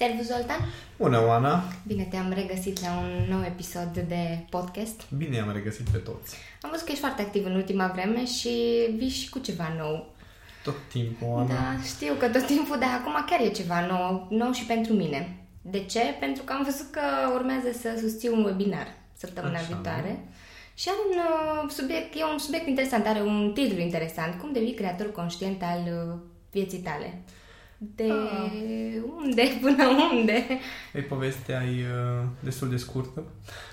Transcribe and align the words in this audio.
Servus, 0.00 0.26
Zoltan! 0.26 0.60
Bună, 0.96 1.26
Oana! 1.26 1.62
Bine 1.86 2.02
te-am 2.10 2.32
regăsit 2.32 2.80
la 2.80 2.98
un 2.98 3.10
nou 3.28 3.44
episod 3.44 3.98
de 4.08 4.46
podcast. 4.50 5.02
Bine 5.16 5.40
am 5.40 5.52
regăsit 5.52 5.88
pe 5.88 5.98
toți. 5.98 6.36
Am 6.62 6.70
văzut 6.70 6.84
că 6.84 6.92
ești 6.92 7.04
foarte 7.04 7.22
activ 7.22 7.44
în 7.44 7.54
ultima 7.54 7.86
vreme 7.86 8.26
și 8.26 8.50
vii 8.96 9.08
și 9.08 9.28
cu 9.28 9.38
ceva 9.38 9.72
nou. 9.78 10.14
Tot 10.64 10.74
timpul, 10.88 11.28
Oana. 11.28 11.48
Da, 11.48 11.82
știu 11.84 12.14
că 12.14 12.28
tot 12.28 12.46
timpul, 12.46 12.78
dar 12.78 12.88
acum 13.00 13.24
chiar 13.26 13.40
e 13.40 13.48
ceva 13.48 13.86
nou, 13.86 14.26
nou 14.30 14.52
și 14.52 14.64
pentru 14.64 14.92
mine. 14.92 15.36
De 15.62 15.84
ce? 15.84 16.00
Pentru 16.20 16.42
că 16.42 16.52
am 16.52 16.62
văzut 16.64 16.90
că 16.90 17.00
urmează 17.34 17.70
să 17.80 17.98
susțiu 18.00 18.36
un 18.36 18.44
webinar 18.44 18.88
săptămâna 19.16 19.58
Așa. 19.58 19.66
viitoare. 19.66 20.24
Și 20.74 20.88
are 20.88 20.98
un 21.08 21.16
uh, 21.18 21.70
subiect, 21.70 22.14
e 22.14 22.24
un 22.32 22.38
subiect 22.38 22.66
interesant, 22.66 23.06
are 23.06 23.20
un 23.20 23.50
titlu 23.54 23.80
interesant. 23.80 24.40
Cum 24.40 24.52
devii 24.52 24.74
creator 24.74 25.12
conștient 25.12 25.62
al 25.62 25.82
uh, 25.84 26.18
vieții 26.50 26.78
tale? 26.78 27.22
De 27.82 28.04
Ah. 28.10 28.50
unde 29.24 29.42
până 29.62 29.84
unde? 30.12 30.46
E 30.92 31.00
povestea 31.00 31.64
e 31.64 31.84
uh, 32.20 32.24
destul 32.40 32.68
de 32.68 32.76
scurtă. 32.76 33.22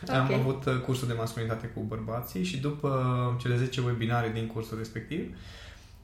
Ok. 0.04 0.10
Am 0.16 0.34
avut 0.34 0.66
uh, 0.66 0.80
cursul 0.86 1.08
de 1.08 1.14
masculinitate 1.14 1.68
cu 1.68 1.80
bărbații 1.80 2.44
și 2.44 2.58
după 2.58 3.38
cele 3.42 3.58
10 3.58 3.82
webinare 3.82 4.32
din 4.34 4.48
cursul 4.48 4.78
respectiv, 4.78 5.36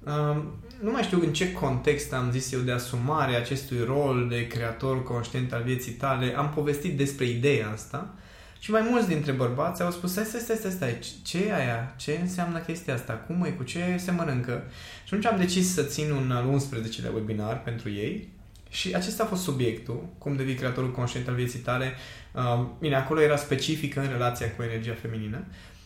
um, 0.06 0.44
nu 0.82 0.92
mai 0.92 1.04
știu 1.04 1.20
în 1.22 1.34
ce 1.34 1.52
context 1.52 2.14
am 2.14 2.32
zis 2.32 2.52
eu 2.52 2.60
de 2.60 2.72
asumare 2.72 3.36
acestui 3.36 3.84
rol 3.86 4.28
de 4.30 4.48
creator 4.48 5.04
conștient 5.04 5.54
al 5.54 5.64
vieții 5.64 5.92
tale, 5.92 6.38
am 6.38 6.50
povestit 6.50 6.98
despre 6.98 7.26
ideea 7.26 7.70
asta 7.70 8.14
și 8.63 8.72
mai 8.72 8.88
mulți 8.90 9.08
dintre 9.08 9.31
bărbați 9.31 9.81
au 9.81 9.91
spus, 9.91 10.12
stai, 10.12 10.23
stai, 10.23 10.40
stai, 10.40 10.55
stai, 10.55 10.72
stai, 10.72 10.99
ce 11.23 11.45
e 11.48 11.55
aia? 11.55 11.94
Ce 11.98 12.17
înseamnă 12.22 12.59
chestia 12.59 12.94
asta? 12.94 13.13
Cum 13.13 13.44
e? 13.44 13.49
Cu 13.49 13.63
ce 13.63 13.80
se 13.98 14.12
mănâncă? 14.12 14.63
Și 15.05 15.14
atunci 15.14 15.25
am 15.25 15.38
decis 15.38 15.73
să 15.73 15.83
țin 15.83 16.11
un 16.11 16.31
al 16.31 16.59
11-lea 16.59 17.14
webinar 17.14 17.61
pentru 17.61 17.89
ei 17.89 18.28
și 18.70 18.95
acesta 18.95 19.23
a 19.23 19.25
fost 19.25 19.42
subiectul, 19.42 20.05
cum 20.17 20.36
devii 20.36 20.55
creatorul 20.55 20.92
conștient 20.92 21.28
al 21.28 21.36
vieții 21.36 21.59
tale. 21.59 21.94
Uh, 22.31 22.66
Bine, 22.80 22.95
acolo 22.95 23.22
era 23.22 23.36
specific 23.36 23.95
în 23.95 24.08
relația 24.11 24.52
cu 24.52 24.64
energia 24.64 24.95
feminină, 25.02 25.45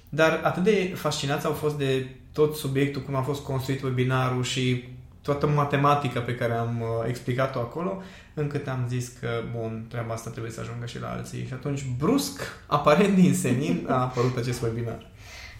dar 0.09 0.41
atât 0.43 0.63
de 0.63 0.91
fascinați 0.95 1.45
au 1.45 1.53
fost 1.53 1.77
de 1.77 2.07
tot 2.33 2.55
subiectul, 2.55 3.01
cum 3.01 3.15
a 3.15 3.21
fost 3.21 3.43
construit 3.43 3.83
webinarul 3.83 4.43
și 4.43 4.83
toată 5.31 5.47
matematica 5.47 6.19
pe 6.19 6.35
care 6.35 6.53
am 6.53 6.81
uh, 6.81 6.87
explicat-o 7.07 7.59
acolo, 7.59 8.01
încât 8.33 8.67
am 8.67 8.85
zis 8.87 9.07
că, 9.07 9.29
bun, 9.57 9.85
treaba 9.89 10.13
asta 10.13 10.29
trebuie 10.29 10.51
să 10.51 10.59
ajungă 10.59 10.85
și 10.85 10.99
la 10.99 11.09
alții. 11.09 11.45
Și 11.45 11.53
atunci, 11.53 11.85
brusc, 11.97 12.41
aparent 12.67 13.15
din 13.15 13.33
senin, 13.33 13.85
a 13.89 14.01
apărut 14.01 14.37
acest 14.37 14.61
webinar. 14.61 15.05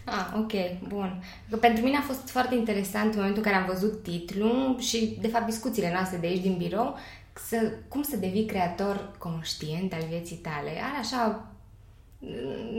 Ah, 0.06 0.28
ok, 0.36 0.52
bun. 0.88 1.24
Că 1.50 1.56
pentru 1.56 1.84
mine 1.84 1.98
a 1.98 2.02
fost 2.02 2.30
foarte 2.30 2.56
interesant 2.56 3.14
în 3.14 3.20
momentul 3.20 3.44
în 3.44 3.52
care 3.52 3.64
am 3.64 3.72
văzut 3.74 4.04
titlul 4.04 4.76
și, 4.80 5.18
de 5.22 5.28
fapt, 5.28 5.46
discuțiile 5.46 5.92
noastre 5.92 6.18
de 6.18 6.28
aici 6.28 6.42
din 6.42 6.58
birou, 6.58 6.98
să, 7.34 7.72
cum 7.88 8.02
să 8.02 8.18
devii 8.18 8.46
creator 8.46 9.12
conștient 9.18 9.94
al 9.94 10.04
vieții 10.10 10.36
tale. 10.36 10.70
Are 10.70 10.98
așa, 11.00 11.46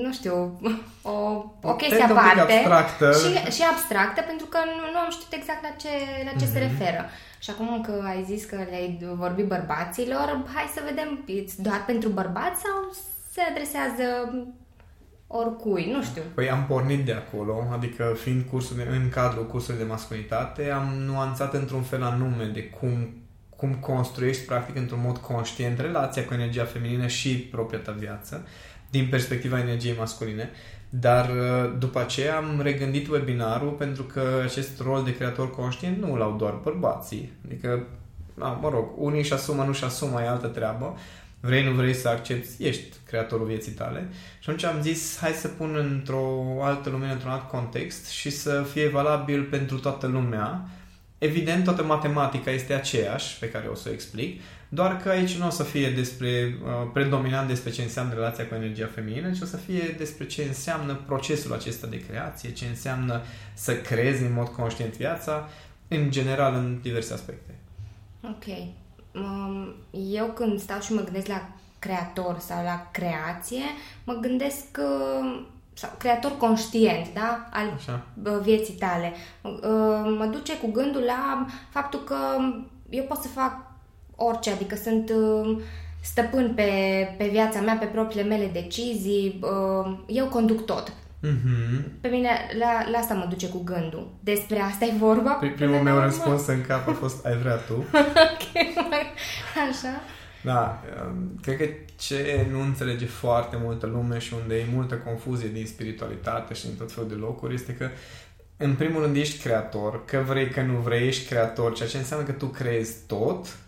nu 0.02 0.12
știu, 0.12 0.60
o, 1.02 1.44
o 1.62 1.74
chestie 1.74 1.96
Tentă 1.98 2.12
un 2.12 2.18
pic 2.18 2.38
aparte 2.38 2.52
abstractă. 2.52 3.12
și, 3.12 3.52
și 3.56 3.62
abstractă, 3.70 4.20
pentru 4.22 4.46
că 4.46 4.58
nu, 4.78 4.84
nu 4.92 4.98
am 4.98 5.10
știut 5.10 5.32
exact 5.32 5.62
la 5.62 5.68
ce, 5.82 5.88
la 6.24 6.30
ce 6.38 6.44
Mhm. 6.44 6.52
se 6.52 6.58
referă. 6.58 7.04
Și 7.38 7.50
acum 7.50 7.80
că 7.86 8.02
ai 8.06 8.24
zis 8.26 8.44
că 8.44 8.56
le-ai 8.56 8.98
vorbit 9.14 9.46
bărbaților, 9.46 10.44
hai 10.54 10.70
să 10.74 10.80
vedem, 10.88 11.08
e 11.26 11.44
doar 11.56 11.84
pentru 11.86 12.08
bărbați 12.08 12.60
sau 12.60 12.76
se 13.32 13.40
adresează 13.50 14.04
oricui, 15.26 15.90
nu 15.92 16.02
știu. 16.02 16.22
Păi 16.34 16.50
am 16.50 16.64
pornit 16.68 17.04
de 17.04 17.12
acolo, 17.12 17.64
adică 17.72 18.16
fiind 18.22 18.44
cursul 18.50 18.76
de, 18.76 18.86
în 18.90 19.08
cadrul 19.08 19.46
cursului 19.46 19.80
de 19.80 19.86
masculinitate, 19.86 20.70
am 20.70 20.88
nuanțat 21.06 21.54
într-un 21.54 21.82
fel 21.82 22.02
anume 22.02 22.44
de 22.44 22.62
cum, 22.64 23.08
cum 23.56 23.74
construiești 23.74 24.44
practic 24.44 24.76
într-un 24.76 25.00
mod 25.04 25.16
conștient 25.16 25.78
relația 25.80 26.24
cu 26.24 26.34
energia 26.34 26.64
feminină 26.64 27.06
și 27.06 27.38
propria 27.38 27.78
ta 27.78 27.92
viață 27.98 28.46
din 28.90 29.06
perspectiva 29.10 29.58
energiei 29.58 29.96
masculine. 29.98 30.50
Dar 30.88 31.30
uh, 31.30 31.72
după 31.78 32.00
aceea 32.00 32.36
am 32.36 32.60
regândit 32.62 33.08
webinarul 33.08 33.70
pentru 33.70 34.02
că 34.02 34.22
acest 34.44 34.80
rol 34.80 35.04
de 35.04 35.16
creator 35.16 35.50
conștient 35.50 35.98
nu 35.98 36.16
l-au 36.16 36.36
doar 36.36 36.52
bărbații. 36.62 37.32
Adică, 37.44 37.86
a, 38.38 38.48
mă 38.48 38.68
rog, 38.68 38.88
unii 38.96 39.18
își 39.18 39.32
asumă, 39.32 39.62
nu 39.62 39.68
își 39.68 39.84
asumă, 39.84 40.22
e 40.22 40.28
altă 40.28 40.46
treabă. 40.46 40.96
Vrei, 41.40 41.64
nu 41.64 41.70
vrei 41.70 41.94
să 41.94 42.08
accepti, 42.08 42.64
ești 42.64 42.96
creatorul 43.06 43.46
vieții 43.46 43.72
tale. 43.72 44.08
Și 44.38 44.50
atunci 44.50 44.64
am 44.64 44.80
zis, 44.82 45.18
hai 45.20 45.32
să 45.32 45.48
pun 45.48 45.76
într-o 45.90 46.58
altă 46.62 46.90
lumină, 46.90 47.12
într-un 47.12 47.30
alt 47.30 47.48
context 47.48 48.08
și 48.08 48.30
să 48.30 48.66
fie 48.72 48.88
valabil 48.88 49.42
pentru 49.42 49.78
toată 49.78 50.06
lumea. 50.06 50.68
Evident, 51.18 51.64
toată 51.64 51.82
matematica 51.82 52.50
este 52.50 52.74
aceeași, 52.74 53.38
pe 53.38 53.48
care 53.48 53.66
o 53.66 53.74
să 53.74 53.88
o 53.88 53.92
explic, 53.92 54.40
doar 54.68 54.96
că 54.96 55.08
aici 55.08 55.36
nu 55.36 55.46
o 55.46 55.50
să 55.50 55.62
fie 55.62 55.90
despre, 55.90 56.58
uh, 56.62 56.90
predominant 56.92 57.48
despre 57.48 57.70
ce 57.70 57.82
înseamnă 57.82 58.14
relația 58.14 58.46
cu 58.46 58.54
energia 58.54 58.90
feminină, 58.94 59.30
ci 59.30 59.40
o 59.40 59.44
să 59.44 59.56
fie 59.56 59.94
despre 59.98 60.26
ce 60.26 60.42
înseamnă 60.42 60.94
procesul 61.06 61.52
acesta 61.52 61.86
de 61.86 62.04
creație, 62.06 62.52
ce 62.52 62.66
înseamnă 62.66 63.22
să 63.54 63.76
creezi 63.76 64.22
în 64.22 64.32
mod 64.32 64.48
conștient 64.48 64.96
viața, 64.96 65.48
în 65.88 66.10
general, 66.10 66.54
în 66.54 66.78
diverse 66.82 67.12
aspecte. 67.12 67.54
Ok. 68.22 68.44
Um, 69.14 69.74
Eu 70.12 70.26
când 70.26 70.60
stau 70.60 70.80
și 70.80 70.92
mă 70.92 71.00
gândesc 71.00 71.26
la 71.26 71.48
creator 71.78 72.38
sau 72.38 72.64
la 72.64 72.88
creație, 72.92 73.64
mă 74.04 74.12
gândesc 74.12 74.64
uh, 74.78 75.46
sau 75.72 75.90
creator 75.98 76.36
conștient, 76.36 77.14
da? 77.14 77.48
Al 77.52 77.72
Așa. 77.76 78.06
bă, 78.14 78.40
vieții 78.42 78.74
tale. 78.74 79.12
Uh, 79.42 80.16
Mă 80.18 80.28
duce 80.32 80.58
cu 80.58 80.70
gândul 80.70 81.02
la 81.02 81.46
faptul 81.70 82.00
că 82.00 82.16
eu 82.90 83.04
pot 83.04 83.22
să 83.22 83.28
fac 83.28 83.67
orice, 84.20 84.50
adică 84.50 84.74
sunt 84.74 85.10
uh, 85.10 85.60
stăpân 86.02 86.52
pe, 86.54 86.70
pe 87.18 87.28
viața 87.28 87.60
mea, 87.60 87.74
pe 87.74 87.86
propriile 87.86 88.28
mele 88.28 88.50
decizii, 88.52 89.40
uh, 89.42 89.98
eu 90.06 90.26
conduc 90.26 90.64
tot. 90.64 90.92
Mm-hmm. 91.26 92.00
Pe 92.00 92.08
mine 92.08 92.28
la, 92.58 92.90
la 92.90 92.98
asta 92.98 93.14
mă 93.14 93.26
duce 93.28 93.48
cu 93.48 93.62
gândul. 93.64 94.10
Despre 94.20 94.58
asta 94.58 94.84
e 94.84 94.92
vorba? 94.98 95.30
Primul 95.56 95.80
meu 95.80 95.98
răspuns 95.98 96.46
în 96.46 96.60
cap 96.66 96.88
a 96.88 96.92
fost, 96.92 97.26
ai 97.26 97.36
vrea 97.36 97.56
tu? 97.56 97.74
Ok, 98.28 98.78
așa. 99.68 100.00
Da, 100.42 100.82
um, 101.06 101.38
cred 101.42 101.56
că 101.56 101.64
ce 101.96 102.46
nu 102.50 102.60
înțelege 102.60 103.06
foarte 103.06 103.58
multă 103.62 103.86
lume 103.86 104.18
și 104.18 104.34
unde 104.42 104.54
e 104.54 104.66
multă 104.74 104.94
confuzie 104.94 105.48
din 105.48 105.66
spiritualitate 105.66 106.54
și 106.54 106.66
din 106.66 106.76
tot 106.76 106.92
felul 106.92 107.08
de 107.08 107.14
locuri 107.14 107.54
este 107.54 107.72
că 107.74 107.88
în 108.56 108.74
primul 108.74 109.02
rând 109.02 109.16
ești 109.16 109.42
creator, 109.42 110.04
că 110.04 110.22
vrei, 110.26 110.48
că 110.48 110.62
nu 110.62 110.78
vrei, 110.78 111.06
ești 111.06 111.28
creator, 111.28 111.74
ceea 111.74 111.88
ce 111.88 111.96
înseamnă 111.96 112.26
că 112.26 112.32
tu 112.32 112.46
creezi 112.46 112.96
tot, 113.06 113.58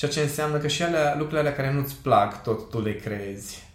ceea 0.00 0.10
ce 0.10 0.20
înseamnă 0.20 0.58
că 0.58 0.68
și 0.68 0.82
alea, 0.82 1.10
lucrurile 1.12 1.38
alea 1.38 1.54
care 1.54 1.72
nu-ți 1.72 1.94
plac, 2.02 2.42
tot 2.42 2.70
tu 2.70 2.82
le 2.82 2.94
creezi. 2.94 3.68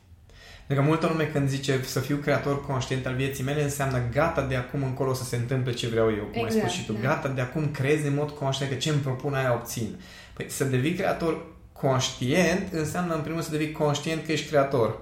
Adică 0.65 0.81
multă 0.81 1.07
lume 1.07 1.23
când 1.23 1.49
zice 1.49 1.79
să 1.83 1.99
fiu 1.99 2.15
creator 2.15 2.65
conștient 2.65 3.05
al 3.05 3.15
vieții 3.15 3.43
mele 3.43 3.63
înseamnă 3.63 4.01
gata 4.13 4.41
de 4.41 4.55
acum 4.55 4.83
încolo 4.83 5.13
să 5.13 5.23
se 5.23 5.35
întâmple 5.35 5.73
ce 5.73 5.87
vreau 5.87 6.11
eu, 6.11 6.23
cum 6.23 6.43
ai 6.43 6.45
Exact, 6.45 6.57
spus 6.63 6.71
și 6.71 6.85
tu. 6.85 6.93
da. 6.93 6.99
Gata 6.99 7.27
de 7.27 7.41
acum 7.41 7.71
crezi 7.71 8.07
în 8.07 8.13
mod 8.15 8.29
conștient 8.29 8.71
că 8.71 8.77
ce 8.77 8.89
îmi 8.89 8.99
propun 8.99 9.33
aia 9.33 9.53
obțin. 9.53 9.99
Păi 10.33 10.45
să 10.49 10.63
devii 10.63 10.93
creator 10.93 11.45
conștient 11.71 12.73
înseamnă 12.73 13.13
în 13.13 13.21
primul 13.21 13.39
rând 13.39 13.51
să 13.51 13.57
devii 13.57 13.71
conștient 13.71 14.25
că 14.25 14.31
ești 14.31 14.47
creator. 14.47 15.01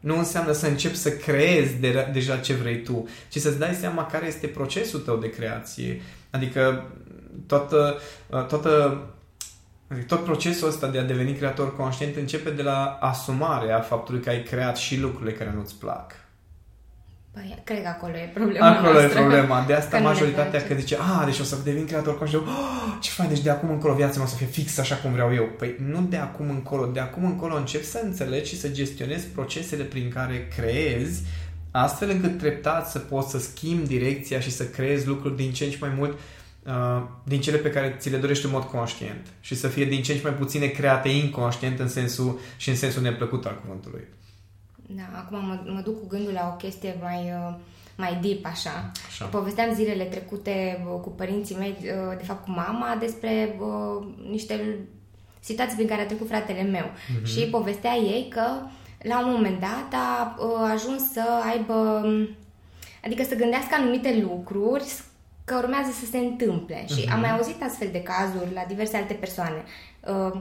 Nu 0.00 0.18
înseamnă 0.18 0.52
să 0.52 0.66
începi 0.66 0.96
să 0.96 1.10
creezi 1.10 1.74
de, 1.74 2.08
deja 2.12 2.36
ce 2.36 2.54
vrei 2.54 2.82
tu, 2.82 3.08
ci 3.28 3.38
să-ți 3.38 3.58
dai 3.58 3.74
seama 3.74 4.06
care 4.06 4.26
este 4.26 4.46
procesul 4.46 5.00
tău 5.00 5.16
de 5.16 5.30
creație. 5.30 6.00
Adică 6.30 6.90
toată, 7.46 7.98
toată 8.48 9.02
Adică 9.88 10.06
tot 10.14 10.24
procesul 10.24 10.68
ăsta 10.68 10.86
de 10.88 10.98
a 10.98 11.02
deveni 11.02 11.34
creator 11.34 11.76
conștient 11.76 12.16
începe 12.16 12.50
de 12.50 12.62
la 12.62 12.98
asumarea 13.00 13.80
faptului 13.80 14.20
că 14.20 14.28
ai 14.28 14.42
creat 14.42 14.76
și 14.76 15.00
lucrurile 15.00 15.32
care 15.32 15.52
nu-ți 15.56 15.74
plac. 15.74 16.12
Păi, 17.32 17.60
cred 17.64 17.82
că 17.82 17.88
acolo 17.88 18.12
e 18.16 18.30
problema 18.34 18.66
Acolo 18.68 18.92
noastră. 18.92 19.18
e 19.18 19.22
problema. 19.22 19.64
De 19.66 19.74
asta 19.74 19.88
Că 19.90 19.96
nu 19.96 20.02
ne 20.02 20.08
majoritatea 20.08 20.50
place. 20.50 20.66
că 20.66 20.74
zice, 20.80 20.96
a, 21.20 21.24
deci 21.24 21.38
o 21.38 21.42
să 21.42 21.56
devin 21.64 21.86
creator 21.86 22.18
conștient. 22.18 22.46
Oh, 22.46 22.96
ce 23.00 23.10
fain, 23.10 23.28
deci 23.28 23.40
de 23.40 23.50
acum 23.50 23.70
încolo 23.70 23.94
viața 23.94 24.16
mea 24.16 24.24
o 24.24 24.28
să 24.28 24.36
fie 24.36 24.46
fix 24.46 24.78
așa 24.78 24.94
cum 24.96 25.12
vreau 25.12 25.34
eu. 25.34 25.44
Păi 25.58 25.74
nu 25.90 26.00
de 26.08 26.16
acum 26.16 26.50
încolo. 26.50 26.86
De 26.86 27.00
acum 27.00 27.24
încolo 27.24 27.56
începi 27.56 27.84
să 27.84 28.00
înțelegi 28.02 28.48
și 28.48 28.60
să 28.60 28.68
gestionezi 28.68 29.26
procesele 29.26 29.82
prin 29.82 30.10
care 30.10 30.48
creezi 30.56 31.22
astfel 31.70 32.10
încât 32.10 32.38
treptat 32.38 32.90
să 32.90 32.98
poți 32.98 33.30
să 33.30 33.38
schimbi 33.38 33.86
direcția 33.86 34.40
și 34.40 34.50
să 34.50 34.64
creezi 34.64 35.06
lucruri 35.06 35.36
din 35.36 35.52
ce 35.52 35.64
în 35.64 35.70
ce 35.70 35.76
mai 35.80 35.92
mult 35.96 36.12
uh, 36.12 36.18
din 37.24 37.40
cele 37.40 37.56
pe 37.56 37.70
care 37.70 37.96
ți 37.98 38.10
le 38.10 38.16
dorești 38.16 38.44
în 38.44 38.50
mod 38.50 38.62
conștient 38.62 39.26
și 39.40 39.54
să 39.54 39.68
fie 39.68 39.84
din 39.84 40.02
ce 40.02 40.12
în 40.12 40.18
ce 40.18 40.24
mai 40.24 40.36
puține 40.36 40.66
create 40.66 41.08
inconștient 41.08 41.78
în 41.78 41.88
sensul 41.88 42.38
și 42.56 42.68
în 42.68 42.76
sensul 42.76 43.02
neplăcut 43.02 43.46
al 43.46 43.60
cuvântului. 43.60 44.04
Da, 44.86 45.02
acum 45.18 45.46
mă, 45.46 45.60
mă 45.66 45.80
duc 45.80 46.00
cu 46.00 46.06
gândul 46.06 46.32
la 46.32 46.50
o 46.52 46.56
chestie 46.56 46.96
mai, 47.02 47.22
uh, 47.22 47.54
mai 47.96 48.18
deep, 48.22 48.44
așa. 48.46 48.92
Așa. 49.06 49.24
Povesteam 49.24 49.74
zilele 49.74 50.04
trecute 50.04 50.84
uh, 50.86 51.00
cu 51.00 51.10
părinții 51.10 51.56
mei, 51.56 51.76
uh, 51.80 52.16
de 52.16 52.24
fapt 52.24 52.44
cu 52.44 52.50
mama, 52.50 52.96
despre 53.00 53.56
uh, 53.60 54.06
niște 54.30 54.78
situații 55.40 55.74
prin 55.74 55.88
care 55.88 56.00
a 56.00 56.06
trecut 56.06 56.28
fratele 56.28 56.62
meu. 56.62 56.90
Mhm. 57.14 57.24
Și 57.24 57.40
povestea 57.40 57.94
ei 57.94 58.28
că 58.30 58.46
la 59.02 59.26
un 59.26 59.32
moment 59.32 59.60
dat 59.60 59.88
a 59.92 60.36
uh, 60.38 60.70
ajuns 60.72 61.02
să 61.12 61.24
aibă, 61.50 62.06
adică 63.04 63.22
să 63.22 63.34
gândească 63.34 63.74
anumite 63.78 64.18
lucruri 64.22 64.84
că 65.44 65.54
urmează 65.56 65.90
să 65.90 66.06
se 66.06 66.18
întâmple. 66.18 66.86
Și 66.86 67.08
am 67.12 67.20
mai 67.20 67.30
auzit 67.30 67.62
astfel 67.62 67.88
de 67.92 68.02
cazuri 68.02 68.52
la 68.54 68.64
diverse 68.68 68.96
alte 68.96 69.14
persoane. 69.14 69.64
Uh, 70.00 70.40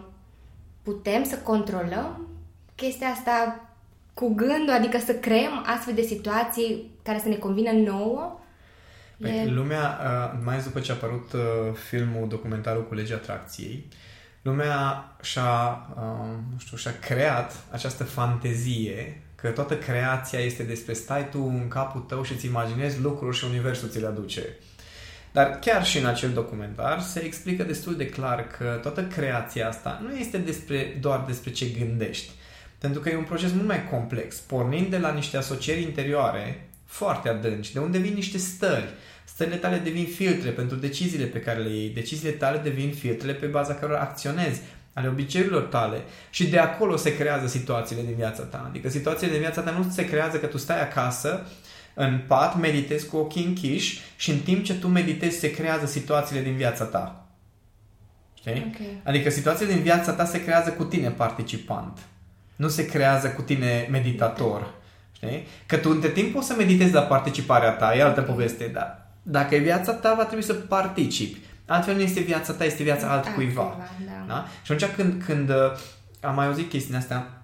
putem 0.83 1.23
să 1.23 1.37
controlăm 1.37 2.27
chestia 2.75 3.07
asta 3.07 3.67
cu 4.13 4.33
gândul, 4.33 4.73
adică 4.73 4.97
să 4.97 5.13
creăm 5.13 5.63
astfel 5.65 5.93
de 5.93 6.01
situații 6.01 6.91
care 7.03 7.19
să 7.19 7.27
ne 7.27 7.35
convină 7.35 7.71
nouă? 7.71 8.39
Păi, 9.19 9.37
e... 9.37 9.45
Lumea, 9.45 9.99
uh, 10.01 10.39
mai 10.43 10.53
ales 10.53 10.65
după 10.65 10.79
ce 10.79 10.91
a 10.91 10.95
apărut 10.95 11.33
uh, 11.33 11.41
filmul, 11.89 12.27
documentarul 12.27 12.87
cu 12.87 12.93
legea 12.93 13.15
atracției, 13.15 13.87
lumea 14.41 15.05
și-a, 15.21 15.87
uh, 15.95 16.35
nu 16.51 16.57
știu, 16.57 16.77
și-a 16.77 16.99
creat 16.99 17.63
această 17.71 18.03
fantezie 18.03 19.21
că 19.35 19.49
toată 19.49 19.77
creația 19.77 20.39
este 20.39 20.63
despre 20.63 20.93
stai 20.93 21.29
tu 21.29 21.39
în 21.39 21.67
capul 21.67 22.01
tău 22.01 22.23
și 22.23 22.31
îți 22.31 22.45
imaginezi 22.45 23.01
lucruri 23.01 23.37
și 23.37 23.45
universul 23.45 23.89
ți 23.89 23.99
le 23.99 24.07
aduce. 24.07 24.57
Dar 25.33 25.59
chiar 25.59 25.85
și 25.85 25.97
în 25.97 26.05
acel 26.05 26.29
documentar 26.29 27.01
se 27.01 27.23
explică 27.23 27.63
destul 27.63 27.95
de 27.95 28.05
clar 28.05 28.47
că 28.47 28.79
toată 28.81 29.03
creația 29.03 29.67
asta 29.67 30.01
nu 30.07 30.15
este 30.15 30.37
despre, 30.37 30.97
doar 31.01 31.23
despre 31.27 31.51
ce 31.51 31.65
gândești. 31.65 32.31
Pentru 32.77 33.01
că 33.01 33.09
e 33.09 33.17
un 33.17 33.23
proces 33.23 33.51
mult 33.51 33.67
mai 33.67 33.89
complex, 33.89 34.35
pornind 34.35 34.87
de 34.87 34.97
la 34.97 35.11
niște 35.11 35.37
asocieri 35.37 35.81
interioare 35.81 36.69
foarte 36.85 37.29
adânci, 37.29 37.73
de 37.73 37.79
unde 37.79 37.97
vin 37.97 38.13
niște 38.13 38.37
stări. 38.37 38.93
Stările 39.23 39.55
tale 39.55 39.77
devin 39.77 40.05
filtre 40.05 40.49
pentru 40.49 40.77
deciziile 40.77 41.25
pe 41.25 41.39
care 41.39 41.59
le 41.59 41.69
iei, 41.69 41.89
deciziile 41.89 42.35
tale 42.35 42.57
devin 42.57 42.91
filtrele 42.91 43.33
pe 43.33 43.45
baza 43.45 43.73
cărora 43.73 43.99
acționezi, 43.99 44.61
ale 44.93 45.07
obiceiurilor 45.07 45.61
tale 45.61 46.01
și 46.29 46.47
de 46.47 46.59
acolo 46.59 46.95
se 46.95 47.15
creează 47.15 47.47
situațiile 47.47 48.01
din 48.01 48.15
viața 48.15 48.43
ta. 48.43 48.65
Adică 48.69 48.89
situațiile 48.89 49.31
din 49.31 49.41
viața 49.41 49.61
ta 49.61 49.71
nu 49.71 49.91
se 49.91 50.05
creează 50.05 50.37
că 50.37 50.45
tu 50.45 50.57
stai 50.57 50.81
acasă 50.81 51.45
în 51.93 52.19
pat, 52.27 52.59
meditezi 52.59 53.07
cu 53.07 53.17
ochii 53.17 53.45
închiși 53.45 54.01
și 54.15 54.31
în 54.31 54.37
timp 54.37 54.63
ce 54.63 54.75
tu 54.75 54.87
meditezi 54.87 55.39
se 55.39 55.51
creează 55.51 55.85
situațiile 55.85 56.41
din 56.41 56.55
viața 56.55 56.85
ta. 56.85 57.25
Știi? 58.33 58.71
Okay. 58.73 59.01
Adică 59.03 59.29
situațiile 59.29 59.73
din 59.73 59.81
viața 59.81 60.11
ta 60.11 60.25
se 60.25 60.43
creează 60.43 60.69
cu 60.69 60.83
tine 60.83 61.09
participant. 61.09 61.99
Nu 62.55 62.67
se 62.67 62.85
creează 62.85 63.29
cu 63.29 63.41
tine 63.41 63.87
meditator. 63.91 64.73
Știi? 65.11 65.47
Că 65.65 65.77
tu 65.77 65.89
între 65.89 66.09
timp 66.09 66.33
poți 66.33 66.47
să 66.47 66.53
meditezi 66.57 66.93
la 66.93 67.01
participarea 67.01 67.71
ta, 67.71 67.95
e 67.95 68.03
altă 68.03 68.19
okay. 68.19 68.33
poveste, 68.33 68.67
dar 68.67 69.07
dacă 69.23 69.55
e 69.55 69.59
viața 69.59 69.93
ta, 69.93 70.13
va 70.13 70.25
trebui 70.25 70.43
să 70.43 70.53
participi. 70.53 71.39
Altfel 71.67 71.95
nu 71.95 72.01
este 72.01 72.19
viața 72.19 72.53
ta, 72.53 72.63
este 72.63 72.83
viața 72.83 73.11
altcuiva. 73.11 73.77
Da. 74.05 74.25
Da? 74.27 74.47
Și 74.63 74.71
atunci 74.71 74.91
când, 74.95 75.23
când 75.23 75.49
uh, 75.49 75.55
am 76.21 76.35
mai 76.35 76.45
auzit 76.45 76.69
chestiile 76.69 76.97
astea, 76.97 77.42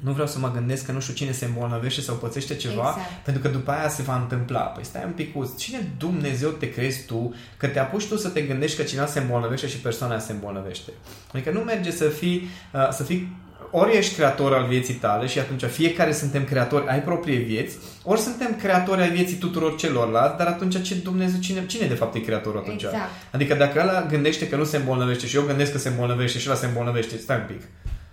nu 0.00 0.12
vreau 0.12 0.26
să 0.26 0.38
mă 0.38 0.50
gândesc 0.54 0.84
că 0.84 0.92
nu 0.92 1.00
știu 1.00 1.14
cine 1.14 1.32
se 1.32 1.44
îmbolnăvește 1.44 2.00
sau 2.00 2.14
pățește 2.14 2.54
ceva, 2.54 2.88
exact. 2.88 3.24
pentru 3.24 3.42
că 3.42 3.48
după 3.48 3.70
aia 3.70 3.88
se 3.88 4.02
va 4.02 4.16
întâmpla. 4.16 4.60
Păi 4.60 4.84
stai 4.84 5.02
un 5.04 5.12
pic, 5.12 5.34
cine 5.58 5.92
Dumnezeu 5.98 6.50
te 6.50 6.70
crezi 6.70 7.04
tu 7.06 7.34
că 7.56 7.66
te 7.66 7.78
apuci 7.78 8.06
tu 8.06 8.16
să 8.16 8.28
te 8.28 8.40
gândești 8.40 8.76
că 8.76 8.82
cineva 8.82 9.06
se 9.06 9.18
îmbolnăvește 9.18 9.68
și 9.68 9.76
persoana 9.76 10.18
se 10.18 10.32
îmbolnăvește? 10.32 10.92
Adică 11.32 11.50
nu 11.50 11.60
merge 11.60 11.90
să 11.90 12.04
fii, 12.04 12.48
uh, 12.72 12.88
să 12.90 13.02
fii 13.02 13.36
ori 13.70 13.96
ești 13.96 14.14
creator 14.14 14.54
al 14.54 14.66
vieții 14.66 14.94
tale 14.94 15.26
și 15.26 15.38
atunci 15.38 15.64
fiecare 15.64 16.12
suntem 16.12 16.44
creatori 16.44 16.88
ai 16.88 17.02
proprie 17.02 17.38
vieți, 17.38 17.76
ori 18.04 18.20
suntem 18.20 18.56
creatori 18.56 19.00
ai 19.00 19.10
vieții 19.10 19.36
tuturor 19.36 19.76
celorlalți, 19.76 20.36
dar 20.36 20.46
atunci 20.46 20.82
ce 20.82 20.94
Dumnezeu, 20.94 21.40
cine, 21.40 21.66
cine 21.66 21.86
de 21.86 21.94
fapt 21.94 22.14
e 22.14 22.18
creatorul 22.18 22.58
atunci? 22.58 22.82
Exact. 22.82 23.10
Adică 23.30 23.54
dacă 23.54 23.80
ăla 23.80 24.06
gândește 24.06 24.48
că 24.48 24.56
nu 24.56 24.64
se 24.64 24.76
îmbolnăvește 24.76 25.26
și 25.26 25.36
eu 25.36 25.42
gândesc 25.42 25.72
că 25.72 25.78
se 25.78 25.88
îmbolnăvește 25.88 26.38
și 26.38 26.48
ăla 26.48 26.58
se 26.58 26.66
îmbolnăvește, 26.66 27.16
stai 27.16 27.36
un 27.36 27.56
pic. 27.56 27.62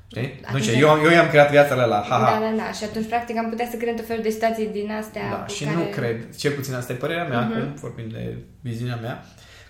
Știi? 0.07 0.39
Nu 0.51 0.59
ce, 0.59 0.71
eu, 0.71 1.01
eu 1.03 1.11
i-am 1.11 1.29
creat 1.29 1.51
viața 1.51 1.75
la 1.75 2.05
ha, 2.09 2.15
ha. 2.15 2.39
Da, 2.39 2.47
da, 2.49 2.63
da. 2.63 2.71
Și 2.71 2.83
atunci, 2.83 3.07
practic, 3.07 3.37
am 3.37 3.49
putea 3.49 3.67
să 3.71 3.77
creăm 3.77 3.95
tot 3.95 4.07
felul 4.07 4.23
de 4.23 4.29
situații 4.29 4.67
din 4.67 4.91
astea. 4.91 5.29
Da, 5.29 5.45
și 5.47 5.63
care... 5.63 5.75
nu 5.75 5.83
cred, 5.83 6.35
cel 6.35 6.51
puțin 6.51 6.73
asta 6.73 6.93
e 6.93 6.95
părerea 6.95 7.23
mea, 7.23 7.49
uh-huh. 7.49 7.55
acum, 7.55 7.73
vorbind 7.73 8.13
de 8.13 8.37
viziunea 8.61 8.95
mea, 8.95 9.23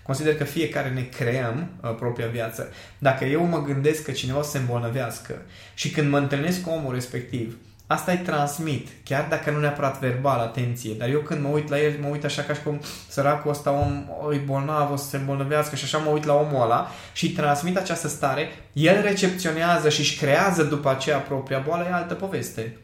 Consider 0.06 0.36
că 0.36 0.44
fiecare 0.44 0.90
ne 0.90 1.02
creăm 1.02 1.70
uh, 1.82 1.94
propria 1.94 2.26
viață. 2.26 2.72
Dacă 2.98 3.24
eu 3.24 3.44
mă 3.44 3.62
gândesc 3.62 4.04
că 4.04 4.12
cineva 4.12 4.38
o 4.38 4.42
să 4.42 4.50
se 4.50 4.58
îmbolnăvească 4.58 5.42
și 5.74 5.90
când 5.90 6.10
mă 6.10 6.18
întâlnesc 6.18 6.62
cu 6.62 6.70
omul 6.70 6.94
respectiv, 6.94 7.56
asta 7.86 8.12
îi 8.12 8.18
transmit, 8.18 8.88
chiar 9.04 9.26
dacă 9.28 9.50
nu 9.50 9.60
neapărat 9.60 10.00
verbal, 10.00 10.38
atenție, 10.38 10.94
dar 10.98 11.08
eu 11.08 11.20
când 11.20 11.42
mă 11.42 11.48
uit 11.48 11.68
la 11.68 11.80
el, 11.80 11.92
mă 12.00 12.08
uit 12.08 12.24
așa 12.24 12.42
ca 12.42 12.54
și 12.54 12.62
cum 12.62 12.80
săracul 13.08 13.50
ăsta 13.50 13.70
om 13.70 14.04
e 14.32 14.36
bolnav, 14.36 14.92
o 14.92 14.96
să 14.96 15.08
se 15.08 15.16
îmbolnăvească 15.16 15.76
și 15.76 15.84
așa 15.84 15.98
mă 15.98 16.10
uit 16.10 16.24
la 16.24 16.34
omul 16.34 16.62
ăla 16.62 16.90
și 17.12 17.26
îi 17.26 17.32
transmit 17.32 17.76
această 17.76 18.08
stare, 18.08 18.48
el 18.72 19.02
recepționează 19.02 19.88
și 19.88 20.00
își 20.00 20.18
creează 20.18 20.62
după 20.62 20.90
aceea 20.90 21.18
propria 21.18 21.58
boală, 21.58 21.86
e 21.88 21.92
altă 21.92 22.14
poveste. 22.14 22.76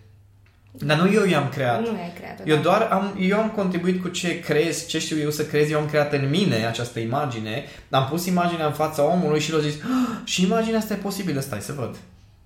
Dar 0.78 0.98
nu 0.98 1.12
eu 1.12 1.24
i-am 1.24 1.48
creat. 1.48 1.80
Nu 1.80 1.88
ai 1.88 2.12
creat 2.16 2.40
Eu 2.44 2.56
da. 2.56 2.62
doar 2.62 2.82
am, 2.90 3.16
eu 3.20 3.38
am 3.38 3.50
contribuit 3.50 4.02
cu 4.02 4.08
ce 4.08 4.40
crezi, 4.40 4.86
ce 4.86 4.98
știu 4.98 5.18
eu 5.18 5.30
să 5.30 5.44
crezi, 5.44 5.72
eu 5.72 5.78
am 5.78 5.86
creat 5.86 6.12
în 6.12 6.28
mine 6.28 6.66
această 6.66 6.98
imagine, 6.98 7.64
am 7.90 8.06
pus 8.10 8.26
imaginea 8.26 8.66
în 8.66 8.72
fața 8.72 9.04
omului 9.04 9.40
și 9.40 9.52
l-a 9.52 9.58
zis, 9.58 9.74
ah, 9.74 10.20
și 10.24 10.42
imaginea 10.42 10.78
asta 10.78 10.94
e 10.94 10.96
posibilă, 10.96 11.40
stai 11.40 11.60
să 11.60 11.72
văd. 11.72 11.96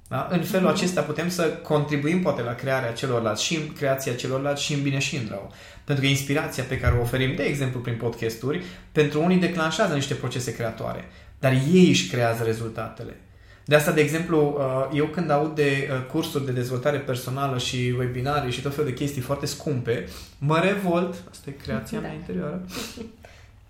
Da? 0.09 0.29
În 0.31 0.43
felul 0.43 0.71
mm-hmm. 0.71 0.75
acesta 0.75 1.01
putem 1.01 1.29
să 1.29 1.43
contribuim 1.43 2.23
poate 2.23 2.43
la 2.43 2.55
crearea 2.55 2.93
celorlalți 2.93 3.45
și 3.45 3.57
în 3.57 3.73
creația 3.73 4.15
celorlalți 4.15 4.63
și 4.63 4.73
în 4.73 4.83
bine 4.83 4.99
și 4.99 5.17
în 5.17 5.27
rău. 5.29 5.53
Pentru 5.85 6.05
că 6.05 6.11
inspirația 6.11 6.65
pe 6.69 6.79
care 6.79 6.97
o 6.97 7.01
oferim, 7.01 7.35
de 7.35 7.43
exemplu 7.43 7.81
prin 7.81 7.97
podcasturi, 7.97 8.65
pentru 8.93 9.23
unii 9.23 9.39
declanșează 9.39 9.95
niște 9.95 10.15
procese 10.15 10.55
creatoare, 10.55 11.05
dar 11.39 11.53
ei 11.73 11.89
își 11.89 12.09
creează 12.09 12.43
rezultatele. 12.43 13.17
De 13.65 13.75
asta, 13.75 13.93
de 13.93 14.01
exemplu, 14.01 14.57
uh, 14.59 14.97
eu 14.99 15.07
când 15.07 15.31
aud 15.31 15.55
de 15.55 15.89
uh, 15.91 16.07
cursuri 16.07 16.45
de 16.45 16.53
dezvoltare 16.53 16.99
personală 16.99 17.59
și 17.59 17.95
webinarii 17.99 18.53
și 18.53 18.61
tot 18.61 18.75
felul 18.75 18.91
de 18.91 18.97
chestii 18.97 19.21
foarte 19.21 19.47
scumpe, 19.47 20.09
mă 20.39 20.59
revolt, 20.59 21.15
asta 21.31 21.51
e 21.51 21.63
creația 21.63 22.01
da. 22.01 22.07
mea 22.07 22.17
interioară, 22.17 22.65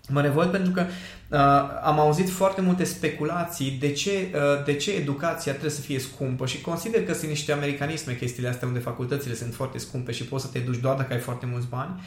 mă 0.09 0.21
revolt 0.21 0.51
pentru 0.51 0.71
că 0.71 0.81
uh, 0.81 1.37
am 1.83 1.99
auzit 1.99 2.29
foarte 2.29 2.61
multe 2.61 2.83
speculații 2.83 3.71
de 3.71 3.91
ce, 3.91 4.11
uh, 4.11 4.65
de 4.65 4.73
ce 4.73 4.91
educația 4.91 5.51
trebuie 5.51 5.71
să 5.71 5.81
fie 5.81 5.99
scumpă 5.99 6.45
și 6.45 6.61
consider 6.61 7.05
că 7.05 7.13
sunt 7.13 7.29
niște 7.29 7.51
americanisme 7.51 8.13
chestiile 8.13 8.49
astea 8.49 8.67
unde 8.67 8.79
facultățile 8.79 9.33
sunt 9.33 9.53
foarte 9.53 9.77
scumpe 9.77 10.11
și 10.11 10.23
poți 10.23 10.45
să 10.45 10.49
te 10.51 10.59
duci 10.59 10.79
doar 10.79 10.95
dacă 10.95 11.13
ai 11.13 11.19
foarte 11.19 11.45
mulți 11.45 11.67
bani. 11.67 11.91
Uh, 11.95 12.03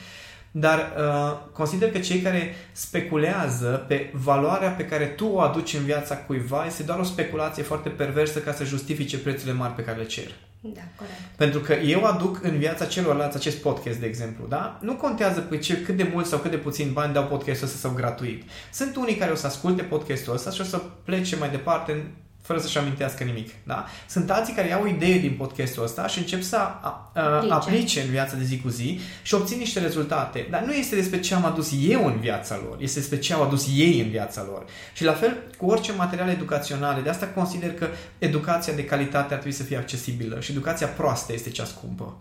dar 0.50 0.92
uh, 0.98 1.38
consider 1.52 1.90
că 1.90 1.98
cei 1.98 2.20
care 2.20 2.54
speculează 2.72 3.84
pe 3.88 4.10
valoarea 4.12 4.70
pe 4.70 4.86
care 4.86 5.06
tu 5.06 5.26
o 5.26 5.40
aduci 5.40 5.74
în 5.74 5.84
viața 5.84 6.16
cuiva 6.16 6.66
este 6.66 6.82
doar 6.82 6.98
o 6.98 7.02
speculație 7.02 7.62
foarte 7.62 7.88
perversă 7.88 8.38
ca 8.38 8.52
să 8.52 8.64
justifice 8.64 9.18
prețurile 9.18 9.52
mari 9.52 9.72
pe 9.72 9.82
care 9.82 9.98
le 9.98 10.04
cer. 10.04 10.30
Da, 10.62 10.80
corect. 10.96 11.18
Pentru 11.36 11.60
că 11.60 11.72
eu 11.72 12.04
aduc 12.04 12.42
în 12.42 12.58
viața 12.58 12.84
celorlalți 12.84 13.36
acest 13.36 13.56
podcast, 13.56 13.98
de 13.98 14.06
exemplu, 14.06 14.46
da? 14.46 14.78
Nu 14.80 14.94
contează 14.94 15.40
pe 15.40 15.58
ce, 15.58 15.82
cât 15.82 15.96
de 15.96 16.10
mult 16.12 16.26
sau 16.26 16.38
cât 16.38 16.50
de 16.50 16.56
puțin 16.56 16.92
bani 16.92 17.12
dau 17.12 17.24
podcastul 17.24 17.66
ăsta 17.66 17.78
sau 17.78 17.96
gratuit. 17.96 18.42
Sunt 18.72 18.96
unii 18.96 19.16
care 19.16 19.30
o 19.30 19.34
să 19.34 19.46
asculte 19.46 19.82
podcastul 19.82 20.34
ăsta 20.34 20.50
și 20.50 20.60
o 20.60 20.64
să 20.64 20.82
plece 21.04 21.36
mai 21.36 21.50
departe 21.50 22.12
fără 22.50 22.62
să-și 22.62 22.78
amintească 22.78 23.24
nimic. 23.24 23.50
Da? 23.62 23.86
Sunt 24.08 24.30
alții 24.30 24.54
care 24.54 24.68
iau 24.68 24.82
o 24.82 24.86
idee 24.86 25.18
din 25.18 25.34
podcastul 25.38 25.82
ăsta 25.82 26.06
și 26.06 26.18
încep 26.18 26.42
să 26.42 26.56
a, 26.56 27.10
a, 27.14 27.20
aplice. 27.22 27.52
aplice 27.52 28.00
în 28.00 28.10
viața 28.10 28.36
de 28.36 28.44
zi 28.44 28.60
cu 28.60 28.68
zi 28.68 29.00
și 29.22 29.34
obțin 29.34 29.58
niște 29.58 29.80
rezultate. 29.80 30.46
Dar 30.50 30.62
nu 30.62 30.72
este 30.72 30.94
despre 30.94 31.20
ce 31.20 31.34
am 31.34 31.44
adus 31.44 31.72
eu 31.88 32.06
în 32.06 32.20
viața 32.20 32.60
lor, 32.64 32.76
este 32.80 32.98
despre 32.98 33.18
ce 33.18 33.32
au 33.32 33.42
adus 33.42 33.68
ei 33.74 34.00
în 34.00 34.10
viața 34.10 34.42
lor. 34.42 34.64
Și 34.92 35.04
la 35.04 35.12
fel 35.12 35.36
cu 35.58 35.66
orice 35.66 35.92
materiale 35.92 36.32
educaționale. 36.32 37.00
De 37.00 37.08
asta 37.08 37.26
consider 37.26 37.74
că 37.74 37.86
educația 38.18 38.72
de 38.72 38.84
calitate 38.84 39.34
ar 39.34 39.40
trebui 39.40 39.52
să 39.52 39.62
fie 39.62 39.76
accesibilă 39.76 40.40
și 40.40 40.50
educația 40.50 40.86
proastă 40.86 41.32
este 41.32 41.50
cea 41.50 41.64
scumpă. 41.64 42.16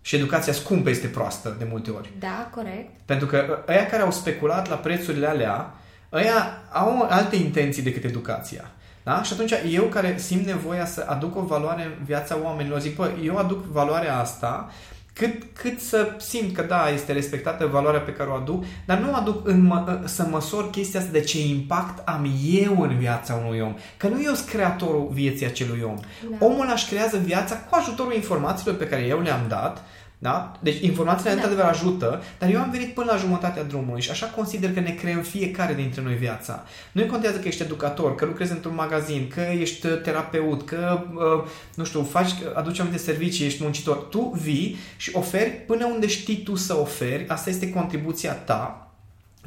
Și 0.00 0.16
educația 0.16 0.52
scumpă 0.52 0.90
este 0.90 1.06
proastă 1.06 1.56
de 1.58 1.66
multe 1.70 1.90
ori. 1.90 2.12
Da, 2.18 2.50
corect. 2.54 2.90
Pentru 3.04 3.26
că 3.26 3.64
ăia 3.68 3.86
care 3.86 4.02
au 4.02 4.10
speculat 4.10 4.68
la 4.68 4.76
prețurile 4.76 5.26
alea, 5.26 5.74
ăia 6.12 6.62
au 6.72 7.06
alte 7.10 7.36
intenții 7.36 7.82
decât 7.82 8.04
educația. 8.04 8.70
Da? 9.06 9.22
Și 9.22 9.32
atunci 9.32 9.52
eu 9.70 9.82
care 9.84 10.18
simt 10.18 10.46
nevoia 10.46 10.86
să 10.86 11.04
aduc 11.08 11.36
o 11.36 11.40
valoare 11.40 11.82
în 11.82 12.04
viața 12.04 12.38
oamenilor, 12.42 12.80
zic, 12.80 12.96
bă, 12.96 13.10
eu 13.24 13.36
aduc 13.36 13.64
valoarea 13.64 14.18
asta 14.18 14.70
cât, 15.12 15.42
cât 15.52 15.80
să 15.80 16.16
simt 16.18 16.54
că 16.54 16.62
da, 16.62 16.88
este 16.88 17.12
respectată 17.12 17.66
valoarea 17.66 18.00
pe 18.00 18.12
care 18.12 18.30
o 18.30 18.34
aduc, 18.34 18.64
dar 18.86 18.98
nu 18.98 19.14
aduc 19.14 19.48
în 19.48 19.62
mă, 19.62 20.00
să 20.04 20.26
măsor 20.30 20.70
chestia 20.70 21.00
asta 21.00 21.12
de 21.12 21.20
ce 21.20 21.46
impact 21.46 22.08
am 22.08 22.30
eu 22.50 22.80
în 22.80 22.98
viața 22.98 23.34
unui 23.34 23.60
om. 23.60 23.74
Că 23.96 24.08
nu 24.08 24.22
eu 24.24 24.34
sunt 24.34 24.48
creatorul 24.48 25.08
vieții 25.12 25.46
acelui 25.46 25.82
om. 25.82 25.96
Da. 26.30 26.46
Omul 26.46 26.70
își 26.74 26.88
creează 26.88 27.16
viața 27.16 27.56
cu 27.56 27.74
ajutorul 27.78 28.14
informațiilor 28.14 28.76
pe 28.76 28.86
care 28.86 29.02
eu 29.02 29.20
le-am 29.20 29.44
dat, 29.48 29.84
da? 30.18 30.52
Deci 30.60 30.80
informațiile 30.80 31.30
da. 31.30 31.34
într-adevăr 31.34 31.64
ajută, 31.64 32.22
dar 32.38 32.50
eu 32.50 32.60
am 32.60 32.70
venit 32.70 32.94
până 32.94 33.10
la 33.12 33.18
jumătatea 33.18 33.64
drumului 33.64 34.00
și 34.00 34.10
așa 34.10 34.26
consider 34.26 34.72
că 34.72 34.80
ne 34.80 34.90
creăm 34.90 35.20
fiecare 35.20 35.74
dintre 35.74 36.02
noi 36.02 36.14
viața. 36.14 36.64
Nu 36.92 37.04
contează 37.04 37.38
că 37.38 37.48
ești 37.48 37.62
educator, 37.62 38.14
că 38.14 38.24
lucrezi 38.24 38.52
într-un 38.52 38.74
magazin, 38.74 39.28
că 39.34 39.40
ești 39.40 39.86
terapeut, 39.88 40.66
că, 40.66 41.02
uh, 41.14 41.50
nu 41.74 41.84
știu, 41.84 42.02
faci, 42.02 42.30
aduci 42.54 42.78
anumite 42.78 43.02
servicii, 43.02 43.46
ești 43.46 43.62
muncitor. 43.62 43.96
Tu 43.96 44.32
vii 44.42 44.76
și 44.96 45.10
oferi 45.12 45.50
până 45.50 45.84
unde 45.84 46.06
știi 46.06 46.42
tu 46.42 46.54
să 46.54 46.76
oferi, 46.76 47.28
asta 47.28 47.50
este 47.50 47.70
contribuția 47.70 48.32
ta, 48.32 48.90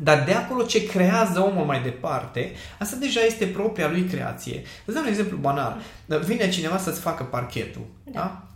dar 0.01 0.23
de 0.23 0.33
acolo 0.33 0.63
ce 0.63 0.85
creează 0.85 1.39
omul 1.39 1.65
mai 1.65 1.81
departe, 1.81 2.51
asta 2.79 2.95
deja 2.95 3.21
este 3.21 3.45
propria 3.45 3.89
lui 3.89 4.03
creație. 4.03 4.61
Îți 4.85 4.95
dau 4.95 5.03
un 5.03 5.09
exemplu 5.09 5.37
banal. 5.37 5.81
Vine 6.25 6.49
cineva 6.49 6.77
să-ți 6.77 6.99
facă 6.99 7.23
parchetul. 7.23 7.85
Da? 8.03 8.11
da? 8.11 8.48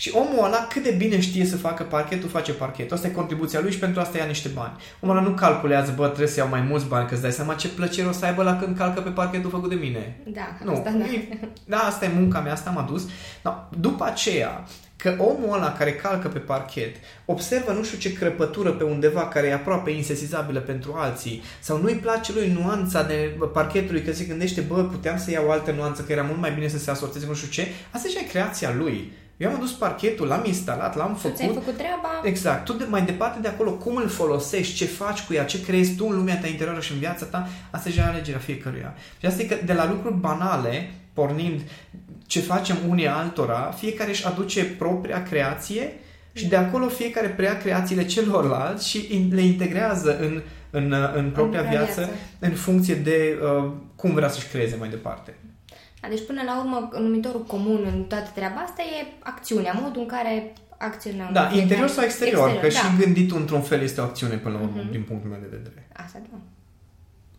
Și 0.00 0.10
omul 0.14 0.44
ăla 0.44 0.66
cât 0.72 0.82
de 0.82 0.90
bine 0.90 1.20
știe 1.20 1.44
să 1.44 1.56
facă 1.56 1.82
parchetul, 1.82 2.28
face 2.28 2.52
parchetul. 2.52 2.96
Asta 2.96 3.08
e 3.08 3.10
contribuția 3.10 3.60
lui 3.60 3.70
și 3.70 3.78
pentru 3.78 4.00
asta 4.00 4.18
ia 4.18 4.24
niște 4.24 4.48
bani. 4.48 4.72
Omul 5.00 5.16
ăla 5.16 5.26
nu 5.26 5.34
calculează, 5.34 5.92
bă, 5.96 6.06
trebuie 6.06 6.28
să 6.28 6.38
iau 6.38 6.48
mai 6.48 6.60
mulți 6.60 6.86
bani, 6.86 7.06
că 7.08 7.12
îți 7.12 7.22
dai 7.22 7.32
seama 7.32 7.54
ce 7.54 7.68
plăcere 7.68 8.08
o 8.08 8.12
să 8.12 8.24
aibă 8.24 8.42
la 8.42 8.56
când 8.56 8.76
calcă 8.76 9.00
pe 9.00 9.10
parchetul 9.10 9.50
făcut 9.50 9.68
de 9.68 9.74
mine. 9.74 10.16
Da, 10.26 10.56
Nu, 10.64 10.72
asta 10.72 10.90
da. 10.90 11.04
e, 11.04 11.28
da, 11.64 11.76
asta 11.76 12.04
e 12.04 12.10
munca 12.14 12.40
mea, 12.40 12.52
asta 12.52 12.70
m-a 12.70 12.82
dus. 12.82 13.08
Da, 13.42 13.68
după 13.78 14.04
aceea, 14.04 14.64
că 14.96 15.14
omul 15.18 15.54
ăla 15.54 15.72
care 15.72 15.92
calcă 15.92 16.28
pe 16.28 16.38
parchet 16.38 16.96
observă 17.24 17.72
nu 17.72 17.82
știu 17.82 17.98
ce 17.98 18.12
crăpătură 18.12 18.70
pe 18.70 18.84
undeva 18.84 19.28
care 19.28 19.46
e 19.46 19.52
aproape 19.52 19.90
insesizabilă 19.90 20.60
pentru 20.60 20.94
alții 20.98 21.42
sau 21.60 21.80
nu-i 21.80 21.94
place 21.94 22.32
lui 22.32 22.58
nuanța 22.62 23.02
de 23.02 23.36
parchetului 23.52 24.02
că 24.02 24.12
se 24.12 24.24
gândește, 24.24 24.60
bă, 24.60 24.84
puteam 24.84 25.18
să 25.18 25.30
iau 25.30 25.46
o 25.46 25.50
altă 25.50 25.70
nuanță 25.70 26.02
că 26.02 26.12
era 26.12 26.22
mult 26.22 26.40
mai 26.40 26.52
bine 26.52 26.68
să 26.68 26.78
se 26.78 26.90
asorteze 26.90 27.26
nu 27.26 27.34
știu 27.34 27.48
ce, 27.50 27.68
asta 27.90 28.08
e 28.20 28.26
creația 28.26 28.74
lui. 28.74 29.12
Eu 29.40 29.48
am 29.48 29.54
adus 29.54 29.72
parchetul, 29.72 30.26
l-am 30.26 30.44
instalat, 30.46 30.96
l-am 30.96 31.12
Tu 31.12 31.18
făcut. 31.18 31.36
ți-ai 31.36 31.48
făcut 31.54 31.76
treaba? 31.76 32.08
Exact. 32.22 32.64
Tu 32.64 32.72
de, 32.72 32.84
mai 32.88 33.02
departe 33.02 33.40
de 33.40 33.48
acolo, 33.48 33.72
cum 33.72 33.96
îl 33.96 34.08
folosești, 34.08 34.74
ce 34.74 34.84
faci 34.84 35.20
cu 35.20 35.32
ea, 35.34 35.44
ce 35.44 35.60
creezi 35.62 35.94
tu 35.94 36.06
în 36.08 36.16
lumea 36.16 36.38
ta 36.40 36.46
interioară 36.46 36.80
și 36.80 36.92
în 36.92 36.98
viața 36.98 37.24
ta, 37.24 37.48
asta 37.70 37.88
e 37.88 37.92
deja 37.94 38.06
alegerea 38.08 38.40
fiecăruia. 38.40 38.94
Și 39.20 39.26
asta 39.26 39.42
e 39.42 39.44
că 39.44 39.56
de 39.64 39.72
la 39.72 39.88
lucruri 39.88 40.14
banale, 40.14 40.90
pornind 41.12 41.60
ce 42.26 42.40
facem 42.40 42.76
unii 42.88 43.08
altora, 43.08 43.74
fiecare 43.78 44.10
își 44.10 44.26
aduce 44.26 44.64
propria 44.64 45.22
creație 45.22 45.92
și 46.32 46.46
de 46.46 46.56
acolo 46.56 46.88
fiecare 46.88 47.28
preia 47.28 47.56
creațiile 47.58 48.04
celorlalți 48.06 48.88
și 48.88 48.98
in- 49.10 49.34
le 49.34 49.40
integrează 49.42 50.18
în, 50.18 50.42
în, 50.70 50.92
în 50.92 51.30
propria 51.30 51.60
propria 51.60 51.62
viață, 51.62 51.94
viață. 52.00 52.10
în 52.38 52.50
funcție 52.52 52.94
de 52.94 53.38
uh, 53.62 53.70
cum 53.96 54.14
vrea 54.14 54.28
să-și 54.28 54.46
creeze 54.48 54.76
mai 54.78 54.88
departe. 54.88 55.34
Da, 56.00 56.08
deci 56.08 56.26
până 56.26 56.42
la 56.42 56.58
urmă, 56.58 56.88
numitorul 56.98 57.42
comun 57.44 57.84
în 57.94 58.04
toată 58.04 58.30
treaba 58.34 58.60
asta 58.60 58.82
e 58.82 59.06
acțiunea, 59.22 59.72
modul 59.82 60.00
în 60.02 60.06
care 60.08 60.52
acționăm. 60.78 61.28
Da, 61.32 61.40
fiecare. 61.40 61.60
interior 61.60 61.88
sau 61.88 62.04
exterior, 62.04 62.48
exterior 62.48 62.72
că 62.72 62.78
da. 62.88 62.88
și 62.96 63.02
gânditul 63.04 63.36
într-un 63.40 63.62
fel 63.62 63.80
este 63.82 64.00
o 64.00 64.04
acțiune 64.04 64.36
până 64.36 64.54
la 64.54 64.60
urmă, 64.60 64.80
Mhm. 64.82 64.90
din 64.90 65.02
punctul 65.02 65.30
meu 65.30 65.38
de 65.40 65.56
vedere. 65.56 65.88
Asta 65.96 66.20
da. 66.30 66.36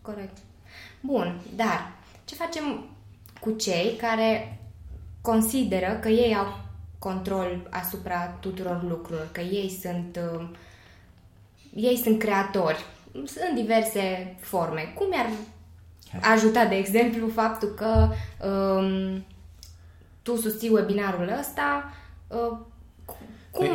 Corect. 0.01 0.37
Bun, 0.99 1.41
dar 1.55 1.91
ce 2.25 2.35
facem 2.35 2.85
cu 3.39 3.51
cei 3.51 3.95
care 3.97 4.59
consideră 5.21 5.97
că 6.01 6.09
ei 6.09 6.35
au 6.35 6.59
control 6.99 7.67
asupra 7.69 8.25
tuturor 8.39 8.83
lucrurilor, 8.87 9.27
că 9.31 9.41
ei 9.41 9.69
sunt 9.81 10.19
uh, 10.39 10.47
ei 11.75 11.97
sunt 11.97 12.19
creatori 12.19 12.85
în 13.49 13.55
diverse 13.55 14.35
forme. 14.39 14.91
Cum 14.95 15.07
mi-ar 15.09 15.29
ajuta, 16.21 16.65
de 16.65 16.75
exemplu, 16.75 17.27
faptul 17.27 17.69
că 17.69 18.09
um, 18.47 19.25
tu 20.21 20.35
susții 20.35 20.69
webinarul 20.69 21.35
ăsta 21.39 21.93
uh, 22.27 22.57
cum, 23.51 23.67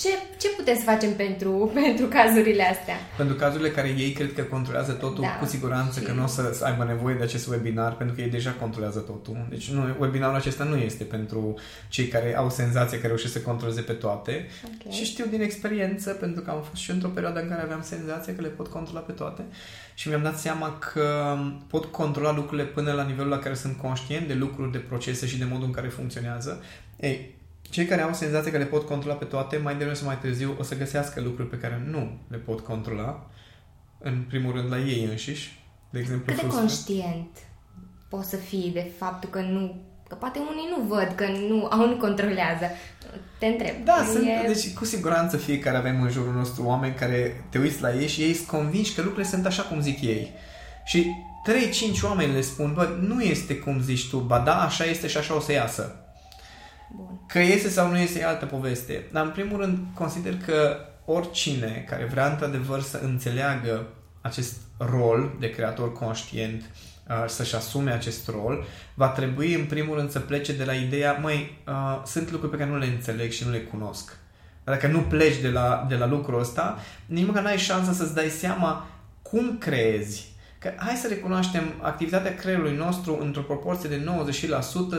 ce, 0.00 0.08
ce 0.38 0.48
putem 0.48 0.74
să 0.76 0.82
facem 0.82 1.12
pentru, 1.14 1.70
pentru 1.82 2.06
cazurile 2.06 2.62
astea? 2.62 2.94
Pentru 3.16 3.34
cazurile 3.36 3.70
care 3.70 3.88
ei 3.88 4.12
cred 4.12 4.32
că 4.34 4.42
controlează 4.42 4.92
totul, 4.92 5.22
Da. 5.22 5.36
cu 5.38 5.44
siguranță 5.44 6.00
Și- 6.00 6.06
că 6.06 6.12
nu 6.12 6.22
o 6.24 6.26
să 6.26 6.60
aibă 6.64 6.84
nevoie 6.84 7.14
de 7.14 7.22
acest 7.22 7.48
webinar, 7.48 7.96
pentru 7.96 8.14
că 8.14 8.20
ei 8.20 8.28
deja 8.30 8.50
controlează 8.60 8.98
totul. 8.98 9.46
Deci 9.50 9.70
nu, 9.70 9.96
webinarul 9.98 10.36
acesta 10.36 10.64
nu 10.64 10.76
este 10.76 11.04
pentru 11.04 11.54
cei 11.88 12.06
care 12.08 12.36
au 12.36 12.50
senzația 12.50 13.00
că 13.00 13.06
reușesc 13.06 13.32
să 13.32 13.40
controleze 13.40 13.80
pe 13.80 13.92
toate. 13.92 14.46
Ok. 14.64 14.92
Și 14.92 15.04
știu 15.04 15.24
din 15.30 15.40
experiență, 15.42 16.10
pentru 16.10 16.42
că 16.42 16.50
am 16.50 16.62
fost 16.62 16.82
și 16.82 16.88
eu 16.88 16.94
într-o 16.96 17.10
perioadă 17.10 17.40
în 17.40 17.48
care 17.48 17.62
aveam 17.62 17.82
senzația 17.82 18.34
că 18.34 18.40
le 18.40 18.48
pot 18.48 18.66
controla 18.68 19.00
pe 19.00 19.12
toate 19.12 19.42
și 19.94 20.08
mi-am 20.08 20.22
dat 20.22 20.38
seama 20.38 20.78
că 20.78 21.36
pot 21.66 21.84
controla 21.84 22.32
lucrurile 22.34 22.66
până 22.66 22.92
la 22.92 23.02
nivelul 23.04 23.30
la 23.30 23.38
care 23.38 23.54
sunt 23.54 23.76
conștient 23.78 24.26
de 24.26 24.34
lucruri, 24.34 24.72
de 24.72 24.78
procese 24.78 25.26
și 25.26 25.38
de 25.38 25.44
modul 25.50 25.64
în 25.66 25.72
care 25.72 25.88
funcționează. 25.88 26.62
Ei, 27.00 27.34
cei 27.72 27.84
care 27.86 28.02
au 28.02 28.12
senzația 28.12 28.50
că 28.50 28.58
le 28.58 28.64
pot 28.64 28.86
controla 28.86 29.14
pe 29.14 29.24
toate, 29.24 29.56
mai 29.56 29.72
devreme 29.72 29.94
sau 29.94 30.06
mai 30.06 30.18
târziu 30.18 30.56
o 30.58 30.62
să 30.62 30.76
găsească 30.76 31.20
lucruri 31.20 31.48
pe 31.48 31.56
care 31.58 31.82
nu 31.90 32.18
le 32.28 32.36
pot 32.36 32.60
controla, 32.60 33.26
în 33.98 34.24
primul 34.28 34.52
rând 34.52 34.70
la 34.70 34.78
ei 34.78 35.04
înșiși. 35.10 35.64
De 35.90 35.98
exemplu, 35.98 36.24
Cât 36.32 36.34
de 36.34 36.40
frustră- 36.48 36.58
conștient 36.58 37.28
poți 38.08 38.28
să 38.28 38.36
fii 38.36 38.70
de 38.72 38.90
faptul 38.98 39.30
că 39.30 39.40
nu... 39.40 39.80
Că 40.08 40.14
poate 40.14 40.38
unii 40.38 40.68
nu 40.76 40.84
văd, 40.94 41.12
că 41.14 41.26
nu, 41.48 41.66
au, 41.74 41.88
nu 41.88 41.96
controlează. 41.96 42.64
Te 43.38 43.46
întreb. 43.46 43.84
Da, 43.84 44.04
sunt, 44.12 44.24
E- 44.26 44.46
deci 44.46 44.74
cu 44.74 44.84
siguranță 44.84 45.36
fiecare 45.36 45.76
avem 45.76 46.02
în 46.02 46.10
jurul 46.10 46.32
nostru 46.32 46.64
oameni 46.64 46.94
care 46.94 47.44
te 47.50 47.58
uiți 47.58 47.80
la 47.82 47.94
ei 47.94 48.08
și 48.08 48.20
ei 48.22 48.34
sunt 48.34 48.48
convinși 48.48 48.94
că 48.94 49.00
lucrurile 49.02 49.30
sunt 49.30 49.46
așa 49.46 49.62
cum 49.62 49.80
zic 49.80 50.00
ei. 50.00 50.32
Și 50.84 51.06
3-5 51.98 52.02
oameni 52.04 52.32
le 52.32 52.40
spun, 52.40 52.72
bă, 52.74 52.88
nu 53.00 53.20
este 53.22 53.56
cum 53.56 53.80
zici 53.80 54.08
tu, 54.08 54.18
ba 54.18 54.38
da, 54.38 54.62
așa 54.62 54.84
este 54.84 55.06
și 55.06 55.16
așa 55.16 55.34
o 55.36 55.40
să 55.40 55.52
iasă. 55.52 56.01
Bun. 57.32 57.42
Că 57.42 57.48
iese 57.48 57.68
sau 57.68 57.90
nu 57.90 57.98
iese 57.98 58.18
e 58.18 58.26
altă 58.26 58.46
poveste. 58.46 59.04
Dar 59.12 59.24
în 59.24 59.30
primul 59.30 59.60
rând 59.60 59.78
consider 59.94 60.36
că 60.46 60.76
oricine 61.04 61.84
care 61.88 62.04
vrea 62.04 62.30
într-adevăr 62.30 62.80
să 62.80 63.00
înțeleagă 63.02 63.86
acest 64.20 64.56
rol 64.78 65.36
de 65.40 65.50
creator 65.50 65.92
conștient 65.92 66.62
uh, 67.08 67.24
să-și 67.26 67.54
asume 67.54 67.92
acest 67.92 68.28
rol, 68.28 68.64
va 68.94 69.08
trebui 69.08 69.54
în 69.54 69.64
primul 69.64 69.96
rând 69.96 70.10
să 70.10 70.20
plece 70.20 70.52
de 70.52 70.64
la 70.64 70.72
ideea, 70.72 71.12
măi, 71.12 71.58
uh, 71.66 72.02
sunt 72.06 72.30
lucruri 72.30 72.52
pe 72.52 72.58
care 72.58 72.70
nu 72.70 72.78
le 72.78 72.86
înțeleg 72.86 73.30
și 73.30 73.44
nu 73.44 73.50
le 73.50 73.60
cunosc. 73.60 74.16
Dacă 74.64 74.86
nu 74.86 75.00
pleci 75.00 75.40
de 75.40 75.48
la, 75.48 75.86
de 75.88 75.94
la 75.94 76.06
lucrul 76.06 76.40
ăsta, 76.40 76.78
nici 77.06 77.26
măcar 77.26 77.42
n-ai 77.42 77.58
șansa 77.58 77.92
să-ți 77.92 78.14
dai 78.14 78.28
seama 78.28 78.86
cum 79.22 79.58
creezi. 79.58 80.31
Că 80.62 80.72
hai 80.76 80.94
să 80.94 81.08
recunoaștem, 81.08 81.72
activitatea 81.80 82.34
creierului 82.34 82.76
nostru 82.76 83.18
într-o 83.20 83.40
proporție 83.42 83.88
de 83.88 84.04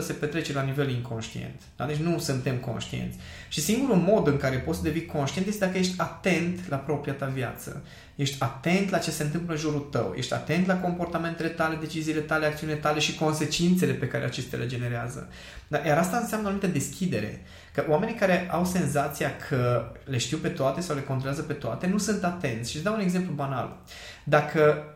se 0.00 0.12
petrece 0.12 0.52
la 0.52 0.62
nivel 0.62 0.90
inconștient. 0.90 1.60
Da? 1.76 1.86
Deci 1.86 1.96
nu 1.96 2.18
suntem 2.18 2.56
conștienți. 2.56 3.18
Și 3.48 3.60
singurul 3.60 3.96
mod 3.96 4.26
în 4.26 4.36
care 4.36 4.56
poți 4.56 4.78
să 4.78 4.84
devii 4.84 5.06
conștient 5.06 5.46
este 5.46 5.64
dacă 5.64 5.78
ești 5.78 5.94
atent 5.96 6.68
la 6.68 6.76
propria 6.76 7.12
ta 7.12 7.26
viață. 7.26 7.82
Ești 8.14 8.42
atent 8.42 8.90
la 8.90 8.98
ce 8.98 9.10
se 9.10 9.22
întâmplă 9.22 9.52
în 9.52 9.58
jurul 9.58 9.88
tău. 9.90 10.14
Ești 10.16 10.32
atent 10.32 10.66
la 10.66 10.80
comportamentele 10.80 11.48
tale, 11.48 11.76
deciziile 11.80 12.20
tale, 12.20 12.46
acțiunile 12.46 12.78
tale 12.78 12.98
și 12.98 13.14
consecințele 13.14 13.92
pe 13.92 14.08
care 14.08 14.24
acestea 14.24 14.58
le 14.58 14.66
generează. 14.66 15.28
Dar, 15.68 15.84
iar 15.84 15.98
asta 15.98 16.16
înseamnă 16.16 16.46
o 16.46 16.48
anumită 16.48 16.72
deschidere. 16.72 17.42
Că 17.74 17.84
oamenii 17.88 18.14
care 18.14 18.48
au 18.50 18.64
senzația 18.64 19.36
că 19.48 19.92
le 20.04 20.18
știu 20.18 20.36
pe 20.36 20.48
toate 20.48 20.80
sau 20.80 20.96
le 20.96 21.02
controlează 21.02 21.42
pe 21.42 21.52
toate 21.52 21.86
nu 21.86 21.98
sunt 21.98 22.24
atenți. 22.24 22.70
Și 22.70 22.76
îți 22.76 22.84
dau 22.84 22.94
un 22.94 23.00
exemplu 23.00 23.32
banal. 23.32 23.76
Dacă 24.24 24.88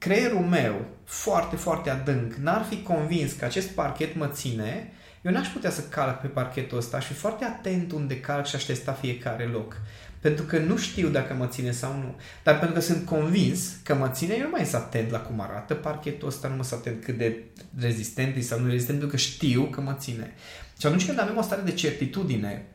creierul 0.00 0.40
meu, 0.40 0.86
foarte, 1.04 1.56
foarte 1.56 1.90
adânc, 1.90 2.34
n-ar 2.34 2.64
fi 2.68 2.82
convins 2.82 3.32
că 3.32 3.44
acest 3.44 3.68
parchet 3.68 4.16
mă 4.16 4.26
ține, 4.26 4.92
eu 5.22 5.32
n-aș 5.32 5.48
putea 5.48 5.70
să 5.70 5.80
calc 5.80 6.20
pe 6.20 6.26
parchetul 6.26 6.78
ăsta. 6.78 6.96
Aș 6.96 7.06
fi 7.06 7.12
foarte 7.12 7.44
atent 7.44 7.92
unde 7.92 8.20
calc 8.20 8.46
și 8.46 8.54
aș 8.54 8.62
testa 8.62 8.92
fiecare 8.92 9.44
loc. 9.44 9.80
Pentru 10.20 10.44
că 10.44 10.58
nu 10.58 10.76
știu 10.76 11.08
dacă 11.08 11.34
mă 11.34 11.46
ține 11.46 11.70
sau 11.70 11.92
nu. 11.92 12.16
Dar 12.42 12.58
pentru 12.58 12.74
că 12.74 12.80
sunt 12.80 13.06
convins 13.06 13.72
că 13.82 13.94
mă 13.94 14.08
ține, 14.08 14.34
eu 14.34 14.42
nu 14.42 14.50
mai 14.50 14.64
sunt 14.64 14.82
atent 14.82 15.10
la 15.10 15.18
cum 15.18 15.40
arată 15.40 15.74
parchetul 15.74 16.28
ăsta, 16.28 16.48
nu 16.48 16.56
mă 16.56 16.62
sunt 16.62 16.80
atent 16.80 17.04
cât 17.04 17.18
de 17.18 17.42
rezistent 17.80 18.36
e 18.36 18.40
sau 18.40 18.60
nu 18.60 18.66
rezistent, 18.66 18.98
pentru 18.98 19.16
că 19.16 19.22
știu 19.22 19.62
că 19.62 19.80
mă 19.80 19.96
ține. 19.98 20.34
Și 20.78 20.86
atunci 20.86 21.06
când 21.06 21.20
avem 21.20 21.36
o 21.36 21.42
stare 21.42 21.62
de 21.62 21.72
certitudine 21.72 22.66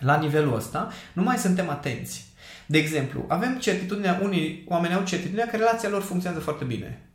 la 0.00 0.16
nivelul 0.16 0.56
ăsta, 0.56 0.92
nu 1.12 1.22
mai 1.22 1.36
suntem 1.36 1.68
atenți. 1.68 2.24
De 2.66 2.78
exemplu, 2.78 3.24
avem 3.28 3.58
certitudinea, 3.58 4.20
unii 4.22 4.64
oameni 4.68 4.94
au 4.94 5.04
certitudinea 5.04 5.46
că 5.46 5.56
relația 5.56 5.88
lor 5.88 6.02
funcționează 6.02 6.44
foarte 6.44 6.64
bine. 6.64 7.08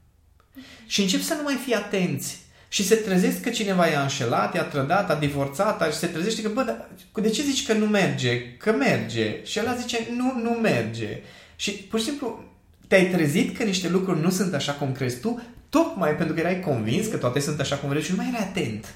Și 0.88 1.02
încep 1.02 1.22
să 1.22 1.34
nu 1.34 1.44
mai 1.44 1.60
fie 1.66 1.76
atenți. 1.76 2.40
Și 2.72 2.86
se 2.86 2.96
trezesc 2.96 3.42
că 3.42 3.50
cineva 3.50 3.88
i-a 3.88 4.02
înșelat, 4.02 4.56
i-a 4.56 4.64
trădat, 4.64 5.10
a 5.10 5.16
divorțat 5.16 5.92
și 5.92 5.98
se 5.98 6.08
trezește 6.08 6.42
că, 6.42 6.50
bă, 6.50 6.64
dar 6.64 6.90
de 7.14 7.30
ce 7.30 7.42
zici 7.42 7.66
că 7.66 7.74
nu 7.74 7.86
merge? 7.86 8.58
Că 8.58 8.72
merge. 8.72 9.44
Și 9.44 9.58
ela 9.58 9.76
zice, 9.76 10.08
nu, 10.16 10.40
nu 10.42 10.50
merge. 10.50 11.22
Și 11.56 11.72
pur 11.72 12.00
și 12.00 12.06
simplu 12.06 12.44
te-ai 12.88 13.06
trezit 13.10 13.58
că 13.58 13.64
niște 13.64 13.90
lucruri 13.90 14.22
nu 14.22 14.30
sunt 14.30 14.54
așa 14.54 14.72
cum 14.72 14.92
crezi 14.92 15.20
tu, 15.20 15.42
tocmai 15.70 16.16
pentru 16.16 16.36
că 16.36 16.40
erai 16.40 16.60
convins 16.60 17.08
că 17.08 17.18
toate 17.18 17.40
sunt 17.40 17.60
așa 17.60 17.76
cum 17.76 17.90
vrei 17.90 18.02
și 18.02 18.12
nu 18.12 18.18
mai 18.18 18.32
erai 18.34 18.48
atent. 18.48 18.94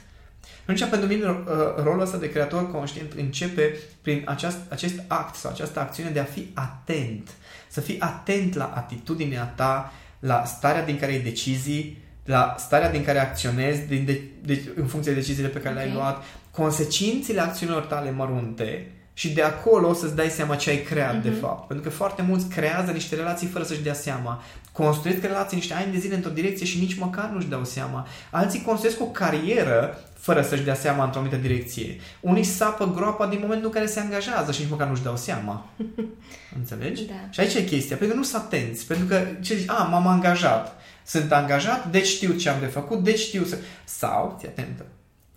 Atunci, 0.63 0.89
pentru 0.89 1.08
mine, 1.08 1.25
uh, 1.29 1.36
rolul 1.84 2.01
ăsta 2.01 2.17
de 2.17 2.29
creator 2.29 2.72
conștient 2.72 3.12
începe 3.17 3.77
prin 4.01 4.22
aceast, 4.25 4.58
acest 4.70 4.96
act 5.08 5.36
sau 5.36 5.51
această 5.51 5.79
acțiune 5.79 6.10
de 6.10 6.20
a 6.20 6.24
fi 6.24 6.48
atent. 6.53 7.29
Să 7.67 7.82
fii 7.82 8.00
atent 8.00 8.53
la 8.55 8.72
atitudinea 8.75 9.43
ta, 9.55 9.93
la 10.20 10.43
starea 10.46 10.86
din 10.86 10.98
care 11.00 11.12
ai 11.12 11.20
decizii, 11.20 12.01
la 12.25 12.55
starea 12.58 12.91
din 12.91 13.03
care 13.03 13.20
acționezi 13.20 13.82
din 13.82 14.05
de, 14.05 14.22
de, 14.41 14.62
în 14.75 14.86
funcție 14.86 15.12
de 15.13 15.20
deciziile 15.20 15.48
pe 15.50 15.60
care 15.60 15.75
Ok. 15.75 15.82
le-ai 15.82 15.93
luat, 15.93 16.24
consecințele 16.51 17.39
acțiunilor 17.41 17.82
tale 17.84 18.12
mărunte 18.12 18.91
și 19.13 19.29
de 19.34 19.41
acolo 19.41 19.88
o 19.89 19.93
să-ți 19.93 20.15
dai 20.15 20.29
seama 20.29 20.55
ce 20.55 20.70
ai 20.70 20.77
creat 20.82 21.22
de 21.24 21.29
Mhm. 21.29 21.39
fapt. 21.39 21.67
Pentru 21.67 21.89
că 21.89 21.96
foarte 21.96 22.22
mulți 22.22 22.48
creează 22.48 22.91
niște 22.91 23.15
relații 23.15 23.48
fără 23.48 23.63
să-și 23.63 23.82
dea 23.84 23.93
seama. 23.93 24.43
Construiesc 24.74 25.22
relații 25.22 25.58
niște 25.58 25.74
ani 25.74 25.92
de 25.92 25.98
zile 25.98 26.15
într-o 26.15 26.30
direcție 26.30 26.65
și 26.65 26.80
nici 26.80 27.00
măcar 27.00 27.30
nu-și 27.30 27.48
dau 27.48 27.63
seama. 27.63 28.08
Alții 28.30 28.62
construiesc 28.62 29.01
o 29.01 29.06
carieră 29.06 29.98
fără 30.24 30.42
să-și 30.42 30.63
dea 30.63 30.74
seama 30.74 31.03
într-o 31.03 31.20
anumită 31.20 31.42
direcție. 31.42 32.00
Unii 32.20 32.44
sapă 32.44 32.92
groapa 32.96 33.27
din 33.27 33.39
momentul 33.42 33.65
în 33.65 33.74
care 33.74 33.86
se 33.86 34.00
angajează 34.00 34.51
și 34.51 34.62
nici 34.62 34.70
măcar 34.70 34.88
nu-și 34.88 35.03
dau 35.03 35.15
seama. 35.15 35.65
Înțelegi? 36.60 37.06
Da. 37.06 37.13
Și 37.30 37.39
aici 37.39 37.53
e 37.53 37.63
chestia, 37.63 37.96
pentru 37.98 38.15
că 38.15 38.22
nu 38.22 38.27
sunt 38.27 38.42
atenți. 38.42 38.86
Pentru 38.86 39.06
că 39.06 39.25
ce 39.42 39.56
zici, 39.56 39.70
a, 39.70 39.84
m-am 39.84 40.08
angajat. 40.08 40.75
Sunt 41.06 41.32
angajat, 41.32 41.92
deci 41.92 42.08
știu 42.08 42.34
ce 42.34 42.50
am 42.50 42.60
de 42.60 42.65
făcut, 42.65 43.03
deci 43.03 43.20
știu 43.20 43.44
să... 43.44 43.58
Sau, 43.84 44.38
ți 44.39 44.46
atentă, 44.46 44.86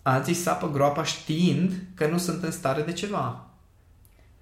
alții 0.02 0.34
sapă 0.34 0.70
groapa 0.70 1.04
știind 1.04 1.72
că 1.94 2.06
nu 2.06 2.18
sunt 2.18 2.42
în 2.42 2.50
stare 2.50 2.82
de 2.82 2.92
ceva. 2.92 3.45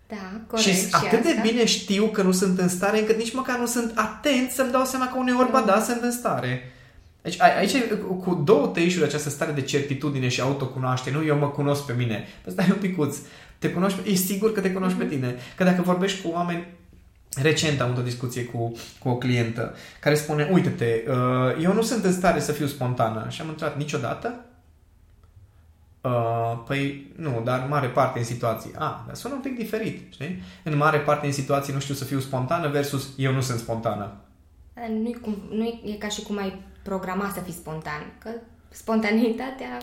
Da, 0.08 0.40
corect. 0.46 0.68
Și, 0.68 0.75
și 0.75 0.88
atât 0.92 1.23
de 1.23 1.28
asta. 1.28 1.40
bine 1.42 1.64
știu 1.64 2.04
că 2.06 2.23
nu 2.23 2.32
sunt 2.32 2.58
în 2.58 2.68
stare, 2.68 2.99
încât 2.99 3.16
nici 3.16 3.32
măcar 3.34 3.58
nu 3.58 3.66
sunt 3.66 3.92
atent 3.94 4.50
să-mi 4.50 4.70
dau 4.70 4.84
seama 4.84 5.06
că 5.08 5.18
uneori, 5.18 5.50
ba 5.50 5.61
da, 5.61 5.80
sunt 5.80 6.02
în 6.02 6.12
stare. 6.12 6.73
Deci 7.23 7.40
a- 7.40 7.56
aici, 7.58 7.75
cu 8.23 8.42
două 8.44 8.66
tăișuri, 8.66 9.04
această 9.04 9.28
stare 9.28 9.52
de 9.52 9.62
certitudine 9.62 10.28
și 10.28 10.40
autocunoaștere, 10.40 11.16
nu 11.16 11.25
eu 11.25 11.38
mă 11.38 11.49
cunosc 11.49 11.82
pe 11.82 11.92
mine. 11.96 12.28
Păi 12.42 12.52
stai 12.52 12.66
un 12.70 12.76
picuț. 12.80 13.16
Te 13.58 13.70
cunoști, 13.70 14.11
e 14.11 14.14
sigur 14.14 14.52
că 14.52 14.61
te 14.61 14.70
cunoști 14.73 14.99
pe 14.99 15.04
tine. 15.04 15.34
Că 15.56 15.64
dacă 15.64 15.82
vorbești 15.82 16.23
cu 16.23 16.28
oameni 16.28 16.66
Recent 17.42 17.80
am 17.80 17.87
avut 17.90 17.99
o 18.00 18.06
discuție 18.06 18.44
cu, 18.44 18.73
cu 18.99 19.08
o 19.08 19.16
clientă 19.16 19.75
care 20.00 20.14
spune, 20.14 20.49
uite-te, 20.52 21.02
uh, 21.08 21.62
eu 21.62 21.73
nu 21.73 21.82
sunt 21.82 22.04
în 22.04 22.12
stare 22.12 22.40
să 22.40 22.52
fiu 22.52 22.66
spontană. 22.66 23.26
Și 23.28 23.40
am 23.40 23.49
întrebat, 23.49 23.76
niciodată? 23.76 24.44
Uh, 26.04 26.62
păi 26.66 27.12
nu, 27.16 27.40
dar 27.44 27.61
în 27.62 27.68
mare 27.68 27.87
parte 27.87 28.18
în 28.18 28.25
situații. 28.25 28.70
Ah, 28.78 28.94
dar 29.06 29.14
sună 29.14 29.34
un 29.34 29.40
pic 29.40 29.56
diferit, 29.56 30.12
știi? 30.12 30.42
În 30.62 30.76
mare 30.76 30.99
parte 30.99 31.26
în 31.26 31.32
situații 31.32 31.73
nu 31.73 31.78
știu 31.80 31.94
să 31.94 32.04
fiu 32.04 32.18
spontană 32.20 32.68
versus 32.68 33.08
eu 33.16 33.32
nu 33.32 33.40
sunt 33.40 33.58
spontană. 33.58 34.12
Nu 35.02 35.08
e, 35.08 35.12
cum, 35.20 35.37
nu 35.50 35.64
e, 35.64 35.80
e 35.92 35.96
ca 35.99 36.08
și 36.08 36.23
cum 36.23 36.38
ai 36.38 36.62
programa 36.82 37.30
să 37.34 37.40
fii 37.40 37.52
spontan. 37.52 38.12
Că 38.18 38.30
spontaneitatea... 38.68 39.78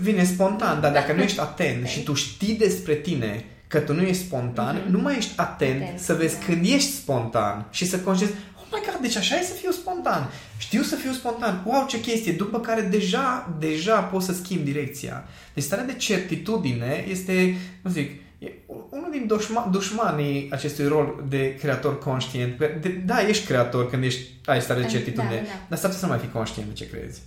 Vine 0.00 0.24
spontan, 0.24 0.80
dar 0.80 0.92
dacă 0.92 1.06
Da. 1.12 1.16
nu 1.16 1.22
ești 1.22 1.40
atent 1.40 1.86
și 1.86 2.02
tu 2.02 2.14
știi 2.14 2.54
despre 2.56 2.94
tine 2.94 3.44
că 3.66 3.80
tu 3.80 3.94
nu 3.94 4.02
ești 4.02 4.22
spontan, 4.24 4.76
Mhm. 4.76 4.90
nu 4.90 4.98
mai 5.00 5.16
ești 5.16 5.32
atent, 5.40 5.82
Atent, 5.82 5.98
să 5.98 6.14
vezi 6.14 6.38
da. 6.38 6.44
când 6.44 6.64
ești 6.64 6.90
spontan 6.92 7.66
și 7.70 7.86
să 7.86 7.98
conștienți, 8.00 8.36
oh 8.70 8.78
my 8.78 8.90
god, 8.90 9.00
deci 9.00 9.16
așa 9.16 9.38
e 9.38 9.42
să 9.42 9.52
fiu 9.54 9.70
spontan. 9.70 10.30
Știu 10.58 10.82
să 10.82 10.96
fiu 10.96 11.12
spontan. 11.12 11.62
Wow, 11.66 11.86
ce 11.86 12.00
chestie. 12.00 12.32
După 12.32 12.60
care 12.60 12.80
deja, 12.80 13.56
deja 13.58 14.00
poți 14.00 14.26
să 14.26 14.32
schimbi 14.32 14.72
direcția. 14.72 15.24
Deci 15.54 15.64
starea 15.64 15.84
de 15.84 15.94
certitudine 15.94 17.04
este, 17.08 17.56
nu 17.82 17.90
zic, 17.90 18.10
e 18.38 18.52
unul 18.90 19.08
din 19.10 19.26
dușma, 19.26 19.68
dușmanii 19.72 20.48
acestui 20.50 20.86
rol 20.86 21.24
de 21.28 21.54
creator 21.54 21.98
conștient. 21.98 22.58
De, 22.58 22.88
da, 22.88 23.28
ești 23.28 23.46
creator 23.46 23.90
când 23.90 24.04
ești, 24.04 24.30
ai 24.44 24.60
stare 24.60 24.80
de 24.80 24.86
Da, 24.86 24.92
certitudine, 24.92 25.34
da, 25.36 25.42
da. 25.42 25.66
dar 25.68 25.78
s-ar 25.78 25.90
putea 25.90 25.98
să 25.98 26.04
nu 26.06 26.10
mai 26.10 26.20
fii 26.20 26.30
conștient 26.30 26.68
de 26.68 26.74
ce 26.74 26.88
crezi. 26.88 27.20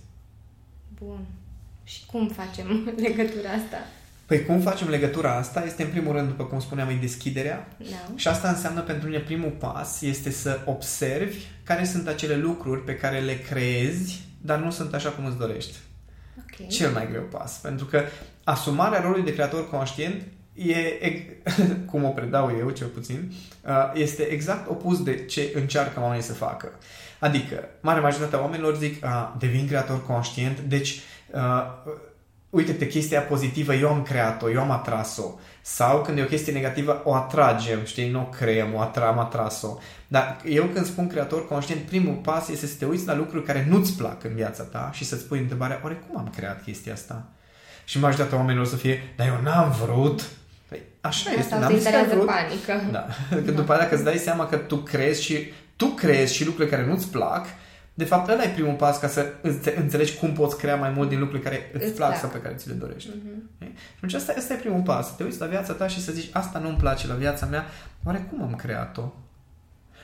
Bun. 0.98 1.18
Și 1.84 2.06
cum 2.06 2.28
facem 2.28 2.66
legătura 3.06 3.50
asta? 3.50 3.86
Păi 4.26 4.44
cum 4.44 4.60
facem 4.60 4.88
legătura 4.88 5.36
asta? 5.36 5.64
Este 5.64 5.82
în 5.82 5.88
primul 5.90 6.12
rând, 6.12 6.28
după 6.28 6.44
cum 6.44 6.60
spuneam, 6.60 6.88
e 6.88 6.98
deschiderea. 7.00 7.68
Da. 7.78 8.14
Și 8.16 8.28
asta 8.28 8.48
înseamnă 8.48 8.80
pentru 8.80 9.08
mine 9.08 9.20
primul 9.20 9.50
pas 9.50 10.00
este 10.00 10.30
să 10.30 10.60
observi 10.64 11.38
care 11.62 11.84
sunt 11.84 12.08
acele 12.08 12.36
lucruri 12.36 12.84
pe 12.84 12.96
care 12.96 13.20
le 13.20 13.38
creezi, 13.38 14.22
dar 14.40 14.58
nu 14.58 14.70
sunt 14.70 14.94
așa 14.94 15.08
cum 15.08 15.24
îți 15.24 15.38
dorești. 15.38 15.76
Ok. 16.38 16.68
Cel 16.68 16.90
mai 16.90 17.08
greu 17.10 17.22
pas. 17.22 17.58
Pentru 17.58 17.86
că 17.86 18.02
asumarea 18.44 19.00
rolului 19.00 19.24
de 19.24 19.32
creator 19.32 19.68
conștient 19.68 20.22
e, 20.54 20.78
e 20.78 21.40
cum 21.90 22.04
o 22.04 22.08
predau 22.08 22.56
eu, 22.58 22.70
cel 22.70 22.86
puțin, 22.86 23.32
uh, 23.66 23.90
este 23.94 24.22
exact 24.22 24.68
opus 24.68 25.02
de 25.02 25.24
ce 25.24 25.52
încearcă 25.54 26.00
oamenii 26.00 26.22
să 26.22 26.32
facă. 26.32 26.72
Adică, 27.18 27.68
mare 27.80 28.00
majoritatea 28.00 28.40
oamenilor 28.40 28.76
zic, 28.76 29.04
a, 29.04 29.36
devin 29.38 29.66
creator 29.66 30.06
conștient, 30.06 30.60
deci, 30.60 31.00
uh, 31.32 31.92
uite-te, 32.54 32.86
chestia 32.86 33.20
pozitivă, 33.20 33.74
eu 33.74 33.88
am 33.88 34.02
creat-o, 34.02 34.50
eu 34.50 34.60
am 34.60 34.70
atras-o. 34.70 35.24
Sau 35.62 36.02
când 36.02 36.18
e 36.18 36.22
o 36.22 36.26
chestie 36.26 36.52
negativă, 36.52 37.00
o 37.04 37.14
atragem, 37.14 37.78
știi, 37.84 38.10
nu 38.10 38.20
o 38.20 38.24
creăm, 38.24 38.74
o 38.74 38.80
atra, 38.80 39.06
am 39.06 39.18
atras-o. 39.18 39.78
Dar 40.08 40.40
eu 40.44 40.64
când 40.64 40.86
spun 40.86 41.06
creator 41.06 41.48
conștient, 41.48 41.80
primul 41.80 42.14
pas 42.14 42.48
este 42.48 42.66
să 42.66 42.74
te 42.78 42.84
uiți 42.84 43.06
la 43.06 43.16
lucruri 43.16 43.44
care 43.44 43.66
nu-ți 43.70 43.96
plac 43.96 44.24
în 44.24 44.34
viața 44.34 44.62
ta 44.62 44.90
și 44.92 45.04
să-ți 45.04 45.24
pui 45.24 45.38
întrebarea, 45.38 45.80
oare 45.82 46.02
cum 46.08 46.18
am 46.18 46.32
creat 46.36 46.62
chestia 46.62 46.92
asta? 46.92 47.26
Și 47.84 47.98
majoritatea 48.00 48.38
oamenilor 48.38 48.66
să 48.66 48.76
fie, 48.76 49.12
dar 49.16 49.26
eu 49.26 49.38
n-am 49.42 49.70
vrut. 49.70 50.22
Păi, 50.68 50.82
așa 51.00 51.30
este, 51.30 51.40
Asta 51.42 51.58
n-am 51.58 51.70
te 51.70 51.78
zis 51.78 51.88
că 51.88 51.96
ai 51.96 52.02
interesează 52.02 52.24
vrut. 52.24 52.36
panică. 52.36 52.90
Da. 52.92 53.06
Că 53.44 53.50
după 53.50 53.72
aceea 53.72 53.88
că 53.88 53.94
îți 53.94 54.04
dai 54.04 54.16
seama 54.16 54.46
că 54.46 54.56
tu 54.56 54.76
crezi 54.76 55.22
și 55.22 55.52
tu 55.76 55.86
crezi 55.86 56.34
și 56.34 56.44
lucruri 56.46 56.68
care 56.70 56.86
nu-ți 56.86 57.08
plac, 57.08 57.46
de 57.94 58.04
fapt 58.04 58.28
ăla 58.28 58.42
e 58.42 58.48
primul 58.48 58.74
pas 58.74 58.98
ca 58.98 59.08
să 59.08 59.32
înțe- 59.42 59.76
înțelegi 59.78 60.14
cum 60.16 60.32
poți 60.32 60.58
crea 60.58 60.76
mai 60.76 60.90
mult 60.90 61.08
din 61.08 61.18
lucruri 61.18 61.42
care 61.42 61.70
îți, 61.72 61.84
Îți 61.84 61.94
plac, 61.94 62.08
plac. 62.08 62.20
sau 62.20 62.30
pe 62.30 62.38
care 62.40 62.54
ți 62.54 62.68
le 62.68 62.74
dorești. 62.74 63.08
Mhm. 63.08 63.50
Okay? 63.54 63.72
Și 63.76 63.92
atunci 63.96 64.14
asta, 64.14 64.32
asta 64.36 64.52
e 64.52 64.56
primul 64.56 64.82
pas. 64.82 65.06
Să 65.08 65.12
te 65.16 65.22
uiți 65.24 65.40
la 65.40 65.46
viața 65.46 65.72
ta 65.72 65.86
și 65.88 66.02
să 66.02 66.12
zici, 66.12 66.30
asta 66.32 66.58
nu-mi 66.58 66.76
place 66.76 67.06
la 67.06 67.14
viața 67.14 67.46
mea, 67.46 67.64
oare 68.04 68.26
cum 68.30 68.42
am 68.42 68.54
creat-o? 68.54 69.12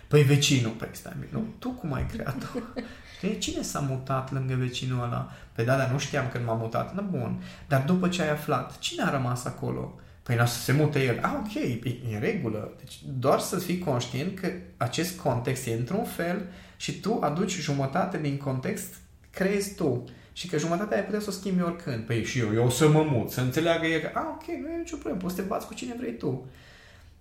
Păi 0.09 0.23
vecinul, 0.23 0.71
păi 0.73 0.89
stai, 0.93 1.13
nu, 1.31 1.45
tu 1.59 1.71
cum 1.71 1.93
ai 1.93 2.07
creat-o? 2.07 2.47
Știi? 3.17 3.39
Cine 3.39 3.63
s-a 3.63 3.81
mutat 3.81 4.33
lângă 4.33 4.55
vecinul 4.55 5.03
ăla? 5.05 5.33
Păi 5.53 5.65
da, 5.65 5.77
dar 5.77 5.89
nu 5.91 5.99
știam 5.99 6.29
când 6.33 6.45
m-am 6.45 6.59
mutat. 6.59 6.95
Na, 6.95 7.01
bun. 7.01 7.43
Dar 7.69 7.83
după 7.87 8.09
ce 8.09 8.23
ai 8.23 8.31
aflat, 8.31 8.79
cine 8.79 9.03
a 9.03 9.11
rămas 9.11 9.45
acolo? 9.45 9.99
Păi 10.23 10.37
nu 10.37 10.47
să 10.47 10.61
se 10.61 10.73
mute 10.73 11.05
el. 11.05 11.19
Ah, 11.23 11.33
ok, 11.39 11.55
e 11.55 11.81
e 12.11 12.15
în 12.15 12.21
regulă. 12.21 12.73
Deci 12.79 12.99
doar 13.19 13.39
să 13.39 13.59
fii 13.59 13.79
conștient 13.79 14.39
că 14.39 14.49
acest 14.77 15.19
context 15.19 15.67
e 15.67 15.73
într-un 15.73 16.05
fel 16.05 16.47
și 16.77 17.01
tu 17.01 17.19
aduci 17.21 17.59
jumătate 17.59 18.19
din 18.19 18.37
context, 18.37 18.95
creezi 19.31 19.75
tu. 19.75 20.05
Și 20.33 20.49
că 20.49 20.59
jumătatea 20.59 20.97
ai 20.97 21.05
putea 21.05 21.21
să 21.21 21.27
o 21.29 21.33
schimbi 21.33 21.63
oricând. 21.63 22.05
Păi 22.05 22.25
și 22.25 22.39
eu, 22.39 22.55
eu 22.55 22.65
o 22.65 22.71
să 22.71 22.89
mă 22.89 23.07
mut, 23.11 23.31
să 23.31 23.41
înțeleagă 23.41 23.87
el 23.87 24.01
că, 24.01 24.11
ah, 24.15 24.25
ok, 24.29 24.47
nu 24.47 24.69
e 24.73 24.77
nicio 24.79 24.97
problemă, 24.97 25.19
poți 25.23 25.35
să 25.35 25.41
te 25.41 25.47
bați 25.47 25.67
cu 25.67 25.75
cine 25.75 25.95
vrei 25.99 26.17
tu. 26.17 26.47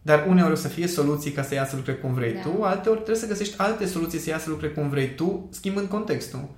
Dar 0.01 0.25
uneori 0.27 0.51
o 0.51 0.55
să 0.55 0.67
fie 0.67 0.87
soluții 0.87 1.31
ca 1.31 1.43
să 1.43 1.53
iasă 1.53 1.75
lucrurile 1.75 2.03
cum 2.03 2.13
vrei 2.13 2.33
Da. 2.33 2.41
tu, 2.41 2.63
alteori 2.63 2.97
trebuie 2.97 3.23
să 3.23 3.27
găsești 3.27 3.57
alte 3.57 3.85
soluții 3.85 4.19
să 4.19 4.29
iasă 4.29 4.49
lucrurile 4.49 4.79
cum 4.79 4.89
vrei 4.89 5.15
tu, 5.15 5.47
schimbând 5.51 5.87
contextul. 5.87 6.49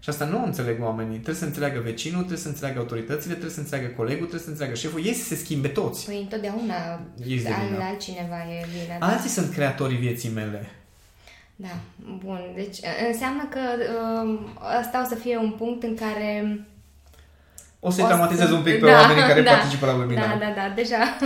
Și 0.00 0.08
asta 0.08 0.24
nu 0.24 0.44
înțeleg 0.44 0.82
oamenii. 0.82 1.14
Trebuie 1.14 1.34
să 1.34 1.44
înțeleagă 1.44 1.80
vecinul, 1.80 2.18
trebuie 2.18 2.38
să 2.38 2.48
înțeleagă 2.48 2.78
autoritățile, 2.78 3.30
trebuie 3.32 3.54
să 3.54 3.60
înțeleagă 3.60 3.92
colegul, 3.96 4.18
trebuie 4.26 4.40
să 4.40 4.48
înțeleagă 4.48 4.76
șeful. 4.76 5.04
Ei 5.06 5.14
să 5.14 5.24
se 5.24 5.34
schimbe 5.34 5.68
toți. 5.68 6.04
Păi 6.06 6.18
întotdeauna 6.20 7.00
Ești 7.26 7.42
de 7.46 7.52
al, 7.52 7.66
vină. 7.70 7.84
altcineva 7.84 8.36
e 8.60 8.66
vina. 8.82 8.98
da. 8.98 9.06
Alții 9.06 9.30
sunt 9.30 9.52
creatorii 9.52 9.96
vieții 9.96 10.30
mele. 10.34 10.70
Da, 11.56 11.68
bun. 12.24 12.40
Deci 12.54 12.76
înseamnă 13.08 13.48
că 13.50 13.58
uh, 13.78 14.38
asta 14.80 15.02
o 15.04 15.08
să 15.08 15.14
fie 15.14 15.36
un 15.36 15.50
punct 15.50 15.82
în 15.82 15.94
care... 15.96 16.60
O 17.80 17.90
să-i 17.90 18.02
O 18.02 18.06
să- 18.06 18.12
traumatizez 18.12 18.50
un 18.50 18.62
pic 18.62 18.80
pe 18.80 18.86
Da, 18.90 18.92
oamenii 19.00 19.22
care 19.22 19.42
da. 19.42 19.50
participă 19.50 19.86
la 19.86 19.92
webinar. 19.94 20.28
Da, 20.28 20.44
da, 20.44 20.52
da, 20.56 20.72
deja... 20.74 20.96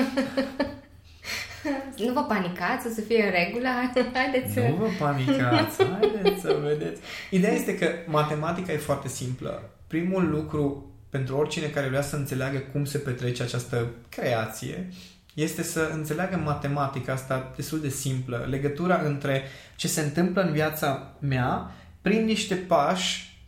nu 2.06 2.12
vă 2.12 2.22
panicați, 2.22 2.86
o 2.86 2.90
să 2.90 3.00
fie 3.00 3.24
în 3.24 3.30
regulă. 3.30 3.68
Haideți 4.14 4.52
să... 4.52 4.60
Nu 4.60 4.74
vă 4.74 4.88
panicați, 4.98 5.84
haideți 5.84 6.40
să 6.40 6.58
vedeți. 6.62 7.00
Ideea 7.30 7.52
este 7.52 7.78
că 7.78 7.86
matematica 8.06 8.72
e 8.72 8.76
foarte 8.76 9.08
simplă. 9.08 9.70
Primul 9.86 10.30
lucru 10.30 10.90
pentru 11.10 11.36
oricine 11.36 11.66
care 11.66 11.88
vrea 11.88 12.02
să 12.02 12.16
înțeleagă 12.16 12.58
cum 12.58 12.84
se 12.84 12.98
petrece 12.98 13.42
această 13.42 13.90
creație 14.08 14.88
este 15.34 15.62
să 15.62 15.90
înțeleagă 15.92 16.36
matematica 16.36 17.12
asta 17.12 17.52
destul 17.56 17.80
de 17.80 17.88
simplă, 17.88 18.46
legătura 18.48 19.00
între 19.04 19.42
ce 19.76 19.88
se 19.88 20.00
întâmplă 20.00 20.42
în 20.42 20.52
viața 20.52 21.14
mea 21.18 21.74
prin 22.02 22.24
niște 22.24 22.54
pași 22.54 23.38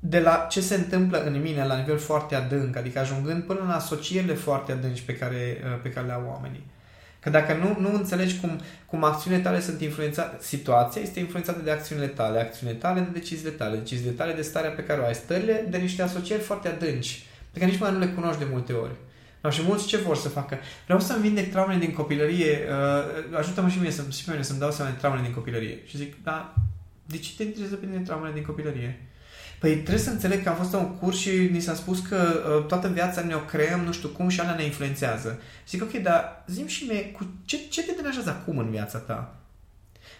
de 0.00 0.20
la 0.20 0.46
ce 0.50 0.60
se 0.60 0.74
întâmplă 0.74 1.24
în 1.24 1.40
mine 1.40 1.66
la 1.66 1.76
nivel 1.76 1.98
foarte 1.98 2.34
adânc, 2.34 2.76
adică 2.76 2.98
ajungând 2.98 3.42
până 3.42 3.64
la 3.66 3.74
asocierile 3.74 4.34
foarte 4.34 4.72
adânci 4.72 5.00
pe 5.00 5.16
care, 5.16 5.62
pe 5.82 5.90
care 5.90 6.06
le 6.06 6.12
au 6.12 6.26
oamenii. 6.28 6.66
Că 7.22 7.30
dacă 7.30 7.54
nu, 7.54 7.80
nu 7.80 7.94
înțelegi 7.94 8.40
cum, 8.40 8.60
cum 8.86 9.04
acțiunile 9.04 9.42
tale 9.42 9.60
sunt 9.60 9.80
influențate, 9.80 10.36
situația 10.40 11.02
este 11.02 11.20
influențată 11.20 11.60
de 11.64 11.70
acțiunile 11.70 12.06
tale, 12.06 12.40
acțiunile 12.40 12.78
tale 12.78 13.00
de 13.00 13.08
deciziile 13.12 13.50
tale, 13.50 13.76
deciziile 13.76 14.12
tale 14.12 14.32
de 14.32 14.42
starea 14.42 14.70
pe 14.70 14.84
care 14.84 15.00
o 15.00 15.04
ai, 15.04 15.14
stările 15.14 15.66
de 15.70 15.76
niște 15.76 16.02
asocieri 16.02 16.42
foarte 16.42 16.68
adânci, 16.68 17.26
pe 17.52 17.58
care 17.58 17.70
nici 17.70 17.80
mai 17.80 17.92
nu 17.92 17.98
le 17.98 18.06
cunoști 18.06 18.38
de 18.38 18.46
multe 18.50 18.72
ori. 18.72 18.94
No, 19.40 19.50
și 19.50 19.62
mulți 19.62 19.86
ce 19.86 19.96
vor 19.96 20.16
să 20.16 20.28
facă? 20.28 20.58
Vreau 20.84 21.00
să-mi 21.00 21.20
vindec 21.20 21.50
traumele 21.50 21.78
din 21.78 21.92
copilărie, 21.92 22.58
uh, 22.68 23.36
ajută-mă 23.38 23.68
și, 23.68 23.78
mie 23.78 23.90
să, 23.90 24.02
și 24.10 24.24
pe 24.24 24.30
mine 24.30 24.42
să-mi 24.42 24.58
dau 24.58 24.70
seama 24.70 24.90
de 24.90 24.96
traumele 24.96 25.22
din 25.22 25.34
copilărie. 25.34 25.78
Și 25.86 25.96
zic, 25.96 26.22
da, 26.22 26.54
de 27.06 27.18
ce 27.18 27.30
te 27.36 27.42
interesează 27.42 27.76
pe 27.76 27.86
tine 27.86 28.02
traumele 28.02 28.32
din 28.32 28.44
copilărie? 28.44 29.00
Păi 29.62 29.72
trebuie 29.72 29.98
să 29.98 30.10
înțeleg 30.10 30.42
că 30.42 30.48
am 30.48 30.54
fost 30.54 30.72
la 30.72 30.78
un 30.78 30.96
curs 30.96 31.18
și 31.18 31.30
ni 31.30 31.60
s-a 31.60 31.74
spus 31.74 32.00
că 32.00 32.16
uh, 32.16 32.66
toată 32.66 32.88
viața 32.88 33.20
ne 33.20 33.34
o 33.34 33.38
creăm, 33.38 33.80
nu 33.80 33.92
știu 33.92 34.08
cum, 34.08 34.28
și 34.28 34.40
alea 34.40 34.54
ne 34.54 34.64
influențează. 34.64 35.40
Zic, 35.68 35.82
ok, 35.82 35.92
dar 35.92 36.44
zi 36.46 36.66
și 36.66 36.84
mie, 36.84 37.10
cu 37.10 37.26
ce, 37.44 37.58
ce 37.70 37.82
te 37.82 37.92
deranjează 37.92 38.30
acum 38.30 38.58
în 38.58 38.70
viața 38.70 38.98
ta? 38.98 39.34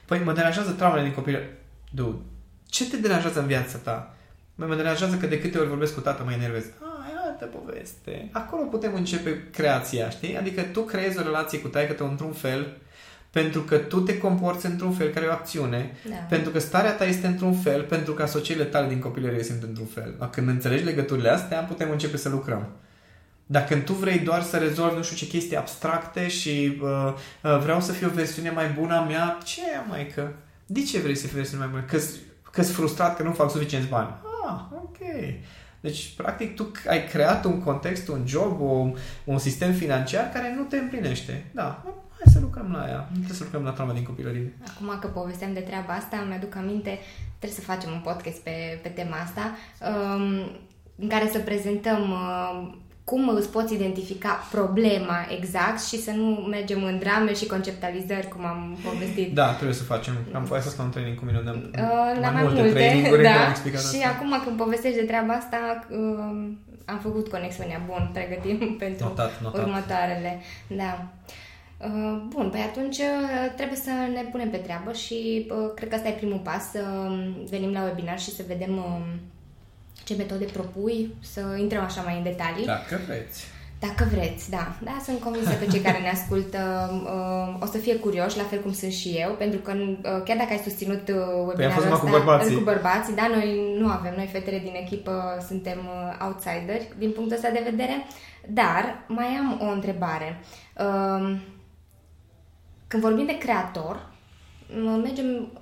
Păi 0.05 0.23
mă 0.25 0.33
deranjează 0.33 0.71
traumele 0.71 1.03
din 1.03 1.15
copilărie. 1.15 1.59
Dude, 1.91 2.19
ce 2.67 2.89
te 2.89 2.97
deranjează 2.97 3.41
în 3.41 3.47
viața 3.47 3.79
ta? 3.79 4.15
Mă, 4.55 4.67
mă 4.67 4.75
deranjează 4.75 5.17
că 5.17 5.27
de 5.27 5.41
câte 5.41 5.59
ori 5.59 5.69
vorbesc 5.69 5.95
cu 5.95 6.01
tata 6.01 6.23
mă 6.23 6.33
enervez. 6.33 6.65
Ah, 6.65 7.11
e 7.11 7.29
altă 7.29 7.45
poveste. 7.45 8.29
Acolo 8.33 8.63
putem 8.63 8.95
începe 8.95 9.49
creația, 9.53 10.11
știi? 10.11 10.37
Adică 10.37 10.63
tu 10.63 10.81
creezi 10.81 11.19
o 11.19 11.23
relație 11.23 11.61
cu 11.61 11.69
taică 11.69 11.93
tău 11.93 12.09
într-un 12.09 12.33
fel, 12.33 12.77
pentru 13.33 13.61
că 13.61 13.77
tu 13.77 14.01
te 14.01 14.19
comporți 14.19 14.67
într-un 14.67 14.93
fel 14.93 15.09
care 15.09 15.25
e 15.25 15.29
o 15.29 15.33
acțiune, 15.33 15.97
Da. 16.09 16.15
pentru 16.15 16.51
că 16.51 16.59
starea 16.59 16.93
ta 16.93 17.05
este 17.05 17.27
într-un 17.27 17.55
fel, 17.55 17.83
pentru 17.83 18.13
că 18.13 18.23
asocierile 18.23 18.65
tale 18.65 18.89
din 18.89 18.99
copilărie 18.99 19.43
sunt 19.43 19.63
într-un 19.63 19.87
fel. 19.87 20.15
Dar 20.19 20.31
când 20.31 20.49
înțelegi 20.49 20.85
legăturile 20.85 21.29
astea, 21.29 21.59
putem 21.59 21.91
începe 21.91 22.17
să 22.17 22.29
lucrăm. 22.29 22.67
Dar 23.47 23.65
când 23.65 23.85
tu 23.85 23.93
vrei 23.93 24.19
doar 24.19 24.43
să 24.43 24.57
rezolvi 24.57 24.97
nu 24.97 25.03
știu 25.03 25.17
ce 25.17 25.27
chestii 25.27 25.57
abstracte 25.57 26.29
și 26.29 26.79
uh, 26.83 27.15
uh, 27.43 27.59
vreau 27.63 27.81
să 27.81 27.93
fiu 27.93 28.07
o 28.07 28.15
versiune 28.15 28.51
mai 28.51 28.67
bună 28.69 28.97
a 28.97 29.01
mea, 29.01 29.39
ce 29.45 29.61
e, 29.61 29.89
mai 29.89 30.13
că? 30.15 30.29
De 30.67 30.83
ce 30.83 30.99
vrei 30.99 31.15
să 31.15 31.27
fii 31.27 31.35
o 31.35 31.37
versiune 31.37 31.63
mai 31.65 31.73
bună? 31.73 31.85
Că-s, 31.89 32.11
că 32.51 32.63
frustrat 32.63 33.17
că 33.17 33.23
nu 33.23 33.33
fac 33.33 33.51
suficienți 33.51 33.89
bani. 33.89 34.15
Ah, 34.49 34.61
ok. 34.73 34.99
Deci, 35.81 36.13
practic, 36.17 36.55
tu 36.55 36.71
ai 36.89 37.07
creat 37.07 37.45
un 37.45 37.63
context, 37.63 38.09
un 38.09 38.23
job, 38.27 38.61
un, 38.61 38.97
un 39.25 39.39
sistem 39.39 39.73
financiar 39.73 40.31
care 40.33 40.55
nu 40.57 40.63
te 40.63 40.77
împlinește. 40.77 41.45
Da, 41.53 41.85
hai 42.23 42.33
să 42.33 42.41
lucrăm 42.41 42.69
la 42.73 42.89
ea. 42.89 43.01
Nu 43.11 43.19
trebuie 43.23 43.37
să 43.37 43.45
lucrăm 43.45 43.63
la 43.63 43.71
trauma 43.71 43.93
din 43.93 44.03
copilărie. 44.03 44.53
Acum 44.71 44.99
că 45.01 45.07
povesteam 45.07 45.53
de 45.53 45.61
treaba 45.61 45.93
asta, 45.93 46.25
mi-aduc 46.29 46.57
aminte, 46.57 46.99
trebuie 47.39 47.61
să 47.61 47.71
facem 47.73 47.91
un 47.93 48.03
podcast 48.09 48.39
pe, 48.47 48.81
pe 48.83 48.89
tema 48.89 49.17
asta, 49.17 49.45
um, 49.89 50.25
în 50.97 51.09
care 51.09 51.29
să 51.33 51.39
prezentăm 51.39 52.11
uh, 52.11 52.81
cum 53.05 53.29
îți 53.29 53.51
poți 53.51 53.75
identifica 53.75 54.33
problema 54.51 55.27
exact 55.39 55.83
și 55.85 56.03
să 56.03 56.11
nu 56.11 56.25
mergem 56.31 56.85
în 56.85 56.99
drame 56.99 57.35
și 57.35 57.47
conceptualizări, 57.47 58.29
cum 58.29 58.45
am 58.45 58.79
povestit. 58.85 59.35
Da, 59.35 59.53
trebuie 59.53 59.77
să 59.77 59.83
facem. 59.83 60.15
Am 60.33 60.45
fost 60.45 60.63
să 60.63 60.83
un 60.83 60.91
training 60.91 61.19
cu 61.19 61.25
mine 61.25 61.39
unde 61.39 61.51
am 61.51 61.71
uh, 61.75 62.21
mai, 62.21 62.33
mai 62.33 62.43
multe, 62.43 62.63
multe 63.09 63.23
da. 63.33 63.53
și 63.53 63.75
asta. 63.75 64.09
acum 64.15 64.41
când 64.45 64.57
povestești 64.57 64.99
de 64.99 65.05
treaba 65.05 65.33
asta, 65.33 65.87
uh, 65.91 66.51
am 66.85 66.99
făcut 67.03 67.29
conexiunea. 67.29 67.81
Bun, 67.87 68.11
pregătim 68.13 68.59
pentru 68.85 69.05
notat, 69.07 69.41
notat. 69.43 69.63
următoarele. 69.63 70.41
Da. 70.67 71.07
Uh, 71.85 72.23
bun, 72.29 72.49
păi 72.51 72.61
atunci 72.61 72.99
uh, 72.99 73.55
trebuie 73.57 73.79
să 73.79 73.91
ne 73.91 74.23
punem 74.31 74.51
pe 74.51 74.57
treabă 74.57 74.93
și 74.93 75.47
uh, 75.51 75.73
cred 75.75 75.89
că 75.89 75.95
asta 75.95 76.09
e 76.09 76.13
primul 76.13 76.39
pas, 76.39 76.71
să 76.71 76.81
venim 77.51 77.73
la 77.73 77.83
webinar 77.83 78.19
și 78.19 78.35
să 78.35 78.43
vedem 78.47 78.77
um, 78.77 79.21
ce 80.05 80.15
metode 80.15 80.45
propui, 80.45 81.15
să 81.21 81.41
intrăm 81.59 81.85
așa 81.85 82.03
mai 82.03 82.17
în 82.17 82.23
detalii. 82.23 82.65
Dacă 82.65 83.01
vreți. 83.07 83.45
Dacă 83.89 84.09
vreți, 84.13 84.51
da. 84.51 84.73
Da, 84.85 84.97
sunt 85.05 85.21
convinsă 85.21 85.55
că 85.55 85.71
cei 85.71 85.81
care 85.81 85.99
ne 85.99 86.11
ascultă 86.11 86.61
uh, 87.05 87.63
o 87.63 87.67
să 87.67 87.79
fie 87.79 87.97
curioși, 87.97 88.37
la 88.37 88.43
fel 88.43 88.61
cum 88.61 88.73
sunt 88.73 88.93
și 88.93 89.09
eu, 89.09 89.31
pentru 89.33 89.59
că 89.59 89.73
uh, 89.73 90.23
chiar 90.25 90.37
dacă 90.37 90.51
ai 90.51 90.61
susținut 90.65 91.09
uh, 91.09 91.15
webinarul 91.47 91.83
păi 91.83 91.93
ăsta 91.93 91.99
cu 91.99 92.11
bărbații. 92.11 92.55
cu 92.55 92.63
bărbații, 92.63 93.15
da, 93.15 93.27
noi 93.35 93.77
nu 93.79 93.89
avem, 93.89 94.13
noi 94.17 94.29
fetele 94.33 94.59
din 94.59 94.75
echipă 94.83 95.45
suntem 95.47 95.79
uh, 95.79 96.27
outsideri 96.27 96.89
din 96.99 97.11
punctul 97.11 97.37
ăsta 97.37 97.51
de 97.51 97.67
vedere, 97.71 98.07
dar 98.49 99.05
mai 99.07 99.27
am 99.27 99.61
o 99.69 99.73
întrebare. 99.73 100.41
Uh, 100.79 101.37
când 102.93 103.05
vorbim 103.05 103.27
de 103.27 103.39
creator, 103.39 104.07
mergem, 105.03 105.53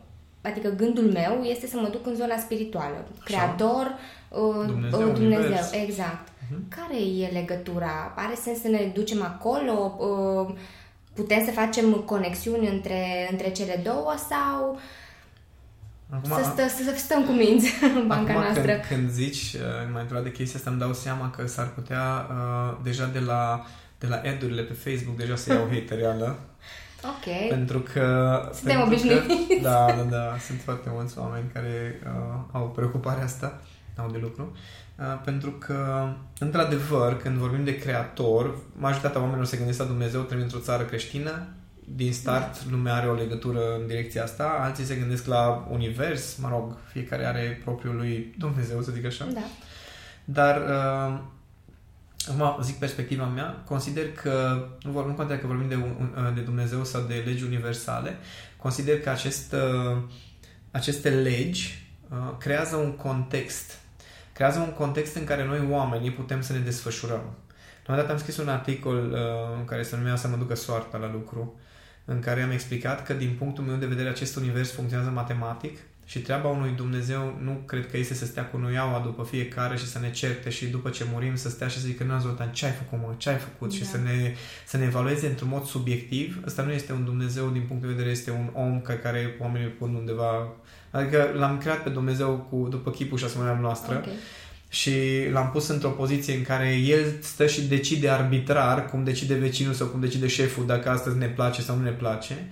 adică 0.40 0.68
gândul 0.68 1.04
meu 1.04 1.42
este 1.42 1.66
să 1.66 1.76
mă 1.76 1.88
duc 1.88 2.06
în 2.06 2.14
zona 2.14 2.38
spirituală. 2.38 3.06
Creator, 3.24 3.98
uh, 4.28 4.66
Dumnezeu, 4.66 5.08
uh, 5.08 5.14
Dumnezeu 5.14 5.82
exact. 5.84 6.28
Uh-huh. 6.28 6.58
Care 6.68 7.00
e 7.00 7.30
legătura? 7.32 8.12
Are 8.16 8.34
sens 8.34 8.60
să 8.60 8.68
ne 8.68 8.90
ducem 8.94 9.22
acolo? 9.22 9.96
Uh, 9.98 10.54
putem 11.14 11.44
să 11.44 11.50
facem 11.50 11.92
conexiuni 11.92 12.68
între, 12.68 13.28
între 13.30 13.50
cele 13.50 13.80
două 13.84 14.14
sau 14.28 14.78
Acum, 16.08 16.30
să, 16.30 16.42
stă, 16.42 16.84
să 16.84 16.94
stăm 16.96 17.24
cu 17.24 17.32
minți 17.32 17.72
în 17.96 18.06
banca 18.06 18.32
acum, 18.32 18.42
noastră? 18.42 18.72
Când, 18.72 18.84
când 18.88 19.10
zici, 19.10 19.56
mai 19.92 20.00
întrebat 20.00 20.24
de 20.24 20.32
chestia 20.32 20.58
asta, 20.58 20.70
îmi 20.70 20.78
dau 20.78 20.92
seama 20.92 21.30
că 21.30 21.46
s-ar 21.46 21.72
putea 21.74 22.26
uh, 22.30 22.76
deja 22.82 23.06
de 23.06 23.18
la, 23.18 23.66
de 23.98 24.06
la 24.06 24.16
ad-urile 24.16 24.62
pe 24.62 24.72
Facebook 24.72 25.16
deja 25.16 25.36
să 25.36 25.52
iau 25.52 25.68
hatereală. 25.72 26.38
Ok. 27.04 27.48
Pentru 27.48 27.80
că... 27.80 28.40
Suntem 28.54 28.80
obișnuiți. 28.80 29.62
Da, 29.62 29.86
da, 29.86 30.02
da. 30.02 30.36
Sunt 30.46 30.60
foarte 30.60 30.88
mulți 30.92 31.18
oameni 31.18 31.50
care 31.52 32.00
uh, 32.04 32.40
au 32.52 32.68
preocuparea 32.68 33.24
asta, 33.24 33.60
au 33.96 34.10
de 34.10 34.18
lucru. 34.22 34.56
Uh, 34.98 35.20
pentru 35.24 35.50
că, 35.50 36.08
într-adevăr, 36.38 37.16
când 37.16 37.36
vorbim 37.36 37.64
de 37.64 37.78
creator, 37.78 38.56
majoritatea 38.76 39.20
oamenilor 39.20 39.46
se 39.46 39.56
gândesc 39.56 39.78
la 39.78 39.84
Dumnezeu 39.84 40.20
trăim 40.20 40.42
într-o 40.42 40.58
țară 40.58 40.82
creștină, 40.82 41.46
din 41.94 42.12
start 42.12 42.64
da. 42.64 42.70
lumea 42.70 42.94
are 42.94 43.08
o 43.08 43.14
legătură 43.14 43.60
în 43.80 43.86
direcția 43.86 44.22
asta, 44.22 44.58
alții 44.60 44.84
se 44.84 44.94
gândesc 44.94 45.26
la 45.26 45.66
univers, 45.70 46.36
mă 46.36 46.48
rog, 46.48 46.76
fiecare 46.92 47.26
are 47.26 47.60
propriul 47.64 47.96
lui 47.96 48.34
Dumnezeu, 48.38 48.82
să 48.82 48.92
zic 48.92 49.04
așa. 49.04 49.26
Da. 49.32 49.40
Dar 50.24 50.56
uh, 50.56 51.18
Acum 52.28 52.62
zic 52.62 52.78
perspectiva 52.78 53.24
mea, 53.24 53.62
consider 53.64 54.12
că, 54.12 54.66
nu, 54.82 54.90
vor, 54.90 55.06
nu 55.06 55.12
contează 55.12 55.40
că 55.40 55.46
vorbim 55.46 55.68
de, 55.68 55.74
un, 55.74 56.32
de 56.34 56.40
Dumnezeu 56.40 56.84
sau 56.84 57.02
de 57.02 57.22
legi 57.26 57.44
universale, 57.44 58.16
consider 58.56 59.00
că 59.00 59.10
acest, 59.10 59.52
uh, 59.52 60.02
aceste 60.70 61.10
legi 61.10 61.88
uh, 62.08 62.36
creează 62.38 62.76
un 62.76 62.92
context. 62.92 63.78
Creează 64.32 64.58
un 64.58 64.72
context 64.72 65.16
în 65.16 65.24
care 65.24 65.44
noi 65.44 65.66
oamenii 65.70 66.12
putem 66.12 66.40
să 66.40 66.52
ne 66.52 66.58
desfășurăm. 66.58 67.36
La 67.86 67.94
un 67.94 68.00
dat 68.00 68.10
am 68.10 68.18
scris 68.18 68.36
un 68.36 68.48
articol 68.48 69.10
uh, 69.12 69.18
în 69.58 69.64
care 69.64 69.82
se 69.82 69.96
numea 69.96 70.16
Să 70.16 70.28
mă 70.28 70.36
ducă 70.36 70.54
soarta 70.54 70.98
la 70.98 71.10
lucru, 71.10 71.60
în 72.04 72.20
care 72.20 72.42
am 72.42 72.50
explicat 72.50 73.06
că 73.06 73.12
din 73.12 73.34
punctul 73.38 73.64
meu 73.64 73.76
de 73.76 73.86
vedere 73.86 74.08
acest 74.08 74.36
univers 74.36 74.70
funcționează 74.70 75.10
matematic 75.10 75.78
și 76.10 76.18
treaba 76.18 76.48
unui 76.48 76.72
Dumnezeu 76.76 77.38
nu 77.42 77.62
cred 77.66 77.90
că 77.90 77.96
este 77.96 78.14
să 78.14 78.26
stea 78.26 78.46
cu 78.46 78.56
noiaua 78.56 79.02
după 79.04 79.26
fiecare 79.30 79.76
și 79.76 79.86
să 79.86 79.98
ne 79.98 80.10
certe 80.10 80.50
și 80.50 80.66
după 80.66 80.90
ce 80.90 81.04
murim 81.12 81.36
să 81.36 81.48
stea 81.48 81.68
și 81.68 81.78
să 81.78 81.86
zică, 81.86 82.04
nu, 82.04 82.20
Zoltan, 82.20 82.52
ce 82.52 82.66
ai 82.66 82.72
făcut, 82.72 82.98
mă, 82.98 83.14
ce 83.16 83.28
ai 83.28 83.36
făcut? 83.36 83.68
Da. 83.68 83.76
Și 83.76 83.84
să 83.84 83.96
ne, 83.96 84.34
să 84.66 84.76
ne 84.76 84.84
evalueze 84.84 85.26
într-un 85.26 85.48
mod 85.48 85.64
subiectiv. 85.64 86.40
Ăsta 86.46 86.62
nu 86.62 86.72
este 86.72 86.92
un 86.92 87.04
Dumnezeu 87.04 87.48
din 87.48 87.62
punct 87.68 87.82
de 87.82 87.88
vedere, 87.88 88.10
este 88.10 88.30
un 88.30 88.50
om 88.52 88.80
ca 88.80 88.94
care 88.94 89.36
oamenii 89.40 89.66
îl 89.66 89.72
pun 89.78 89.94
undeva... 89.94 90.52
Adică 90.90 91.30
l-am 91.34 91.58
creat 91.58 91.82
pe 91.82 91.88
Dumnezeu 91.88 92.46
cu, 92.50 92.66
după 92.70 92.90
chipul 92.90 93.18
și 93.18 93.24
asemenea 93.24 93.58
noastră. 93.60 93.96
Okay 93.96 94.12
și 94.72 94.92
l-am 95.32 95.50
pus 95.50 95.68
într-o 95.68 95.88
poziție 95.88 96.34
în 96.34 96.42
care 96.42 96.74
el 96.74 97.18
stă 97.20 97.46
și 97.46 97.62
decide 97.62 98.08
arbitrar 98.08 98.86
cum 98.86 99.04
decide 99.04 99.34
vecinul 99.34 99.74
sau 99.74 99.86
cum 99.86 100.00
decide 100.00 100.26
șeful 100.26 100.66
dacă 100.66 100.88
astăzi 100.90 101.18
ne 101.18 101.26
place 101.26 101.62
sau 101.62 101.76
nu 101.76 101.82
ne 101.82 101.90
place 101.90 102.48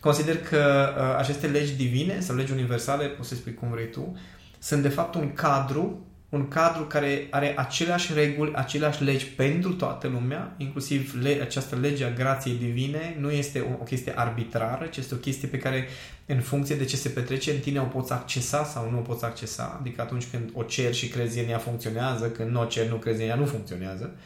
Consider 0.00 0.38
că 0.38 0.92
uh, 0.96 1.16
aceste 1.18 1.46
legi 1.46 1.76
divine 1.76 2.20
sau 2.20 2.36
legi 2.36 2.52
universale, 2.52 3.06
poți 3.06 3.28
să 3.28 3.34
spui 3.34 3.54
cum 3.54 3.70
vrei 3.70 3.90
tu, 3.90 4.18
sunt 4.58 4.82
de 4.82 4.88
fapt 4.88 5.14
un 5.14 5.32
cadru, 5.32 6.04
un 6.28 6.48
cadru 6.48 6.82
care 6.82 7.26
are 7.30 7.58
aceleași 7.58 8.12
reguli, 8.12 8.54
aceleași 8.54 9.02
legi 9.02 9.26
pentru 9.26 9.72
toată 9.72 10.08
lumea, 10.08 10.54
inclusiv 10.56 11.14
le, 11.22 11.38
această 11.42 11.76
lege 11.76 12.04
a 12.04 12.10
grației 12.10 12.54
divine 12.54 13.16
nu 13.18 13.30
este 13.30 13.60
o, 13.60 13.72
o 13.80 13.84
chestie 13.84 14.12
arbitrară, 14.16 14.86
ci 14.86 14.96
este 14.96 15.14
o 15.14 15.18
chestie 15.18 15.48
pe 15.48 15.58
care 15.58 15.88
în 16.26 16.40
funcție 16.40 16.76
de 16.76 16.84
ce 16.84 16.96
se 16.96 17.08
petrece 17.08 17.50
în 17.50 17.58
tine 17.58 17.80
o 17.80 17.84
poți 17.84 18.12
accesa 18.12 18.64
sau 18.64 18.90
nu 18.90 18.98
o 18.98 19.02
poți 19.02 19.24
accesa, 19.24 19.76
adică 19.80 20.00
atunci 20.02 20.26
când 20.30 20.50
o 20.54 20.62
cer 20.62 20.94
și 20.94 21.08
crezi 21.08 21.38
în 21.38 21.48
ea 21.48 21.58
funcționează, 21.58 22.30
când 22.30 22.50
nu 22.50 22.60
o 22.60 22.64
cer, 22.64 22.88
nu 22.88 22.96
crezi 22.96 23.22
în 23.22 23.28
ea 23.28 23.34
nu 23.34 23.44
funcționează. 23.44 24.16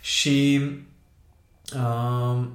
Și 0.00 0.60
uh, 1.74 2.46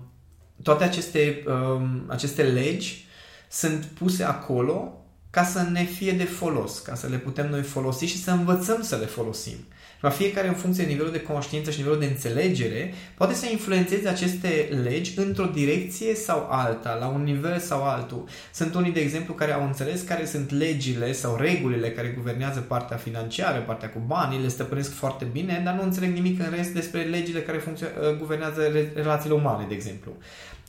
toate 0.64 0.84
aceste, 0.84 1.44
um, 1.48 2.04
aceste 2.08 2.44
legi 2.44 3.08
sunt 3.48 3.86
puse 3.86 4.24
acolo 4.24 4.99
ca 5.30 5.44
să 5.44 5.68
ne 5.72 5.84
fie 5.84 6.12
de 6.12 6.24
folos, 6.24 6.80
ca 6.80 6.96
să 6.96 7.08
le 7.08 7.18
putem 7.18 7.50
noi 7.50 7.62
folosi 7.62 8.06
și 8.06 8.24
să 8.24 8.32
învățăm 8.32 8.82
să 8.82 8.96
le 8.96 9.06
folosim. 9.06 9.58
La 10.02 10.10
fiecare, 10.10 10.48
în 10.48 10.54
funcție 10.54 10.84
de 10.84 10.90
nivelul 10.90 11.12
de 11.12 11.22
conștiință 11.22 11.72
și 11.72 11.78
nivelul 11.78 12.00
de 12.00 12.06
înțelegere, 12.06 12.94
poate 13.18 13.34
să 13.34 13.48
influențeze 13.52 14.08
aceste 14.08 14.80
legi 14.84 15.20
într-o 15.20 15.46
direcție 15.46 16.16
sau 16.16 16.48
alta, 16.50 16.98
la 17.00 17.08
un 17.08 17.24
nivel 17.24 17.60
sau 17.60 17.84
altul. 17.84 18.28
Sunt 18.54 18.74
unii, 18.76 18.92
de 18.92 19.00
exemplu, 19.00 19.34
care 19.34 19.52
au 19.52 19.66
înțeles 19.66 20.02
care 20.02 20.26
sunt 20.26 20.52
legile 20.52 21.12
sau 21.12 21.36
regulile 21.36 21.92
care 21.92 22.14
guvernează 22.18 22.60
partea 22.60 22.98
financiară, 22.98 23.60
partea 23.60 23.90
cu 23.90 24.02
banii, 24.06 24.42
le 24.42 24.48
stăpânesc 24.48 24.94
foarte 24.94 25.28
bine, 25.32 25.62
dar 25.66 25.74
nu 25.74 25.84
înțeleg 25.84 26.14
nimic 26.14 26.40
în 26.40 26.54
rest 26.56 26.70
despre 26.70 27.02
legile 27.02 27.40
care 27.42 27.58
funcțio- 27.58 28.18
guvernează 28.20 28.62
relațiile 28.94 29.36
umane, 29.36 29.66
de 29.68 29.74
exemplu. 29.74 30.12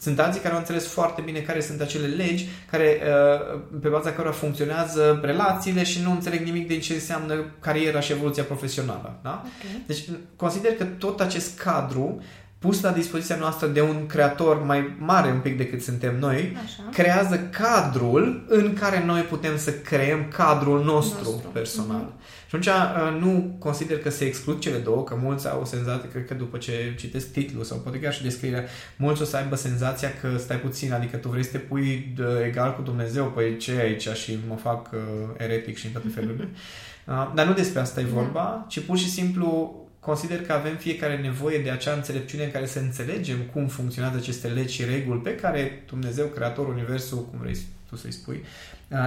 Sunt 0.01 0.19
alții 0.19 0.41
care 0.41 0.53
au 0.53 0.59
înțeles 0.59 0.87
foarte 0.87 1.21
bine 1.21 1.39
care 1.39 1.61
sunt 1.61 1.81
acele 1.81 2.07
legi 2.07 2.49
care, 2.71 3.01
uh, 3.03 3.61
pe 3.81 3.89
baza 3.89 4.13
cărora 4.13 4.33
funcționează 4.33 5.21
relațiile 5.23 5.83
și 5.85 6.03
nu 6.03 6.11
înțeleg 6.11 6.41
nimic 6.41 6.67
din 6.67 6.81
ce 6.81 6.95
înseamnă 6.95 7.45
cariera 7.61 8.01
și 8.01 8.13
evoluția 8.13 8.43
profesională. 8.43 9.19
Da? 9.23 9.43
Okay. 9.45 9.83
Deci 9.87 10.05
consider 10.37 10.75
că 10.75 10.85
tot 10.85 11.21
acest 11.21 11.59
cadru 11.59 12.23
pus 12.61 12.81
la 12.81 12.91
dispoziția 12.91 13.37
noastră 13.37 13.67
de 13.67 13.81
un 13.81 14.07
creator 14.07 14.65
mai 14.65 14.97
mare 14.99 15.31
un 15.31 15.39
pic 15.39 15.57
decât 15.57 15.83
suntem 15.83 16.19
noi, 16.19 16.57
Așa. 16.65 16.83
creează 16.93 17.39
cadrul 17.39 18.45
în 18.49 18.75
care 18.75 19.05
noi 19.05 19.21
putem 19.21 19.57
să 19.57 19.73
creăm 19.73 20.29
cadrul 20.29 20.85
nostru, 20.85 21.31
nostru. 21.31 21.49
personal. 21.49 22.13
Mm-hmm. 22.13 22.49
Și 22.49 22.57
atunci 22.57 22.67
uh, 22.67 23.21
nu 23.21 23.57
consider 23.59 23.99
că 23.99 24.11
se 24.11 24.25
exclud 24.25 24.59
cele 24.59 24.77
două, 24.77 25.05
că 25.05 25.19
mulți 25.23 25.49
au 25.49 25.61
o 25.61 25.65
senzație, 25.65 26.09
cred 26.09 26.27
că 26.27 26.35
după 26.35 26.57
ce 26.57 26.95
citesc 26.99 27.33
titlul 27.33 27.65
sau 27.65 27.79
poate 27.79 28.01
chiar 28.01 28.13
și 28.13 28.23
descrierea, 28.23 28.65
mulți 28.97 29.23
o 29.23 29.25
să 29.25 29.37
aibă 29.37 29.57
senzația 29.57 30.13
că 30.21 30.29
stai 30.39 30.59
puțin, 30.59 30.93
adică 30.93 31.17
tu 31.17 31.29
vrei 31.29 31.45
să 31.45 31.51
te 31.51 31.59
pui 31.59 32.13
de 32.17 32.45
egal 32.47 32.75
cu 32.75 32.83
Dumnezeu, 32.83 33.25
păi 33.25 33.57
ce 33.57 33.73
e 33.73 33.81
aici 33.81 34.09
și 34.09 34.39
mă 34.49 34.57
fac 34.57 34.91
uh, 34.93 35.01
eretic 35.37 35.77
și 35.77 35.87
în 35.87 35.93
toate 35.93 36.09
felurile. 36.09 36.49
Uh, 37.07 37.33
dar 37.35 37.47
nu 37.47 37.53
despre 37.53 37.81
asta 37.81 38.01
e 38.01 38.05
da. 38.05 38.11
vorba, 38.11 38.65
ci 38.69 38.81
pur 38.81 38.99
și 38.99 39.11
simplu 39.11 39.75
consider 40.01 40.43
că 40.43 40.53
avem 40.53 40.77
fiecare 40.77 41.17
nevoie 41.17 41.59
de 41.59 41.71
acea 41.71 41.93
înțelepciune 41.93 42.45
în 42.45 42.51
care 42.51 42.67
să 42.67 42.79
înțelegem 42.79 43.39
cum 43.53 43.67
funcționează 43.67 44.17
aceste 44.17 44.49
legi 44.49 44.75
și 44.75 44.85
reguli 44.85 45.21
pe 45.21 45.35
care 45.35 45.83
Dumnezeu, 45.87 46.27
Creatorul 46.27 46.73
Universului, 46.73 47.25
cum 47.31 47.39
vrei 47.39 47.57
tu 47.89 47.97
să-i 47.97 48.13
spui, 48.13 48.45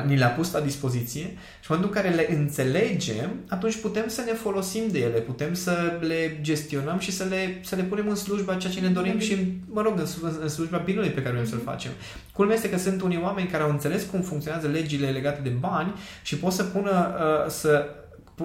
ni 0.05 0.17
le-a 0.17 0.29
pus 0.29 0.51
la 0.51 0.59
dispoziție 0.59 1.21
și 1.21 1.71
în 1.71 1.75
momentul 1.75 1.95
în 1.95 2.01
care 2.01 2.15
le 2.15 2.35
înțelegem, 2.39 3.29
atunci 3.47 3.81
putem 3.81 4.07
să 4.07 4.21
ne 4.25 4.31
folosim 4.31 4.83
de 4.91 4.99
ele, 4.99 5.19
putem 5.19 5.53
să 5.53 5.97
le 6.01 6.37
gestionăm 6.41 6.99
și 6.99 7.11
să 7.11 7.23
le, 7.23 7.59
să 7.63 7.75
le 7.75 7.83
punem 7.83 8.09
în 8.09 8.15
slujba 8.15 8.55
ceea 8.55 8.73
ce 8.73 8.79
ne 8.79 8.87
dorim 8.87 9.19
și, 9.19 9.61
mă 9.65 9.81
rog, 9.81 9.99
în, 9.99 10.31
în 10.41 10.49
slujba 10.49 10.77
binului 10.77 11.09
pe 11.09 11.21
care 11.21 11.33
vrem 11.33 11.47
să-l 11.47 11.61
facem. 11.63 11.91
Culmea 12.31 12.55
este 12.55 12.69
că 12.69 12.77
sunt 12.77 13.01
unii 13.01 13.19
oameni 13.23 13.47
care 13.47 13.63
au 13.63 13.69
înțeles 13.69 14.03
cum 14.03 14.21
funcționează 14.21 14.67
legile 14.67 15.09
legate 15.09 15.41
de 15.41 15.49
bani 15.49 15.93
și 16.23 16.37
pot 16.37 16.51
să 16.51 16.63
pună, 16.63 17.15
uh, 17.19 17.51
să 17.51 17.85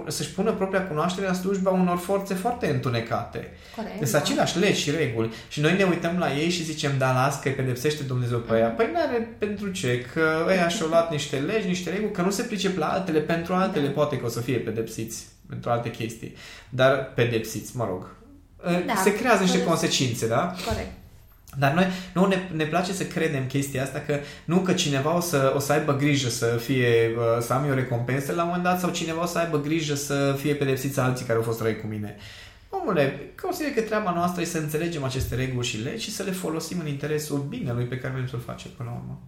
să-și 0.06 0.30
pună 0.30 0.52
propria 0.52 0.86
cunoaștere 0.86 1.26
la 1.26 1.32
slujba 1.32 1.70
unor 1.70 1.96
forțe 1.98 2.34
foarte 2.34 2.68
întunecate. 2.70 3.50
Corect, 3.76 3.98
Deci 3.98 4.10
da. 4.10 4.18
aceleași 4.18 4.58
legi 4.58 4.80
și 4.80 4.90
reguli. 4.90 5.32
Și 5.48 5.60
noi 5.60 5.76
ne 5.76 5.84
uităm 5.84 6.18
la 6.18 6.34
ei 6.34 6.50
și 6.50 6.62
zicem, 6.64 6.92
da, 6.98 7.12
las 7.12 7.40
că 7.40 7.48
îi 7.48 7.54
pedepsește 7.54 8.02
Dumnezeu 8.02 8.38
pe 8.38 8.58
ea. 8.58 8.68
Păi 8.68 8.90
n-are 8.92 9.34
pentru 9.38 9.68
ce? 9.70 10.04
Că 10.12 10.44
ăia 10.48 10.68
și-au 10.68 10.88
luat 10.88 11.10
niște 11.10 11.36
legi, 11.36 11.66
niște 11.66 11.90
reguli, 11.90 12.12
că 12.12 12.22
nu 12.22 12.30
se 12.30 12.42
pricep 12.42 12.76
la 12.78 12.86
altele. 12.86 13.18
Pentru 13.18 13.54
altele 13.54 13.86
Da. 13.86 13.92
poate 13.92 14.18
că 14.18 14.26
o 14.26 14.28
să 14.28 14.40
fie 14.40 14.56
pedepsiți 14.56 15.26
pentru 15.48 15.70
alte 15.70 15.90
chestii. 15.90 16.34
Dar 16.68 17.12
pedepsiți, 17.14 17.76
mă 17.76 17.84
rog. 17.84 18.16
Da, 18.86 18.94
se 19.02 19.14
creează 19.16 19.40
niște 19.42 19.56
corect. 19.62 19.78
consecințe, 19.78 20.28
da? 20.28 20.54
Corect. 20.66 20.90
Dar 21.58 21.72
noi 21.72 21.86
nu 22.12 22.26
ne, 22.26 22.36
ne 22.54 22.64
place 22.64 22.92
să 22.92 23.04
credem 23.04 23.46
chestia 23.46 23.82
asta 23.82 24.02
că 24.06 24.18
nu 24.44 24.58
că 24.58 24.72
cineva 24.72 25.16
o 25.16 25.20
să, 25.20 25.52
o 25.56 25.58
să 25.58 25.72
aibă 25.72 25.96
grijă 25.96 26.28
să 26.28 26.46
fie 26.46 27.10
uh, 27.16 27.42
să 27.42 27.52
am 27.52 27.68
eu 27.68 27.74
recompensă 27.74 28.32
la 28.32 28.42
un 28.42 28.46
moment 28.46 28.64
dat 28.64 28.80
sau 28.80 28.90
cineva 28.90 29.22
o 29.22 29.26
să 29.26 29.38
aibă 29.38 29.60
grijă 29.60 29.94
să 29.94 30.36
fie 30.38 30.54
pedepsiți 30.54 31.00
alții 31.00 31.26
care 31.26 31.38
au 31.38 31.44
fost 31.44 31.60
răi 31.60 31.80
cu 31.80 31.86
mine. 31.86 32.16
Omule, 32.70 33.32
consider 33.42 33.72
că 33.72 33.80
treaba 33.80 34.12
noastră 34.12 34.42
e 34.42 34.44
să 34.44 34.58
înțelegem 34.58 35.04
aceste 35.04 35.34
reguli 35.34 35.66
și 35.66 35.82
legi 35.82 36.04
și 36.04 36.12
să 36.12 36.22
le 36.22 36.30
folosim 36.30 36.78
în 36.80 36.86
interesul 36.86 37.46
binelui 37.48 37.84
pe 37.84 37.98
care 37.98 38.12
vrem 38.12 38.26
să-l 38.26 38.42
facem 38.46 38.70
până 38.76 38.88
la 38.92 38.96
urmă. 38.96 39.20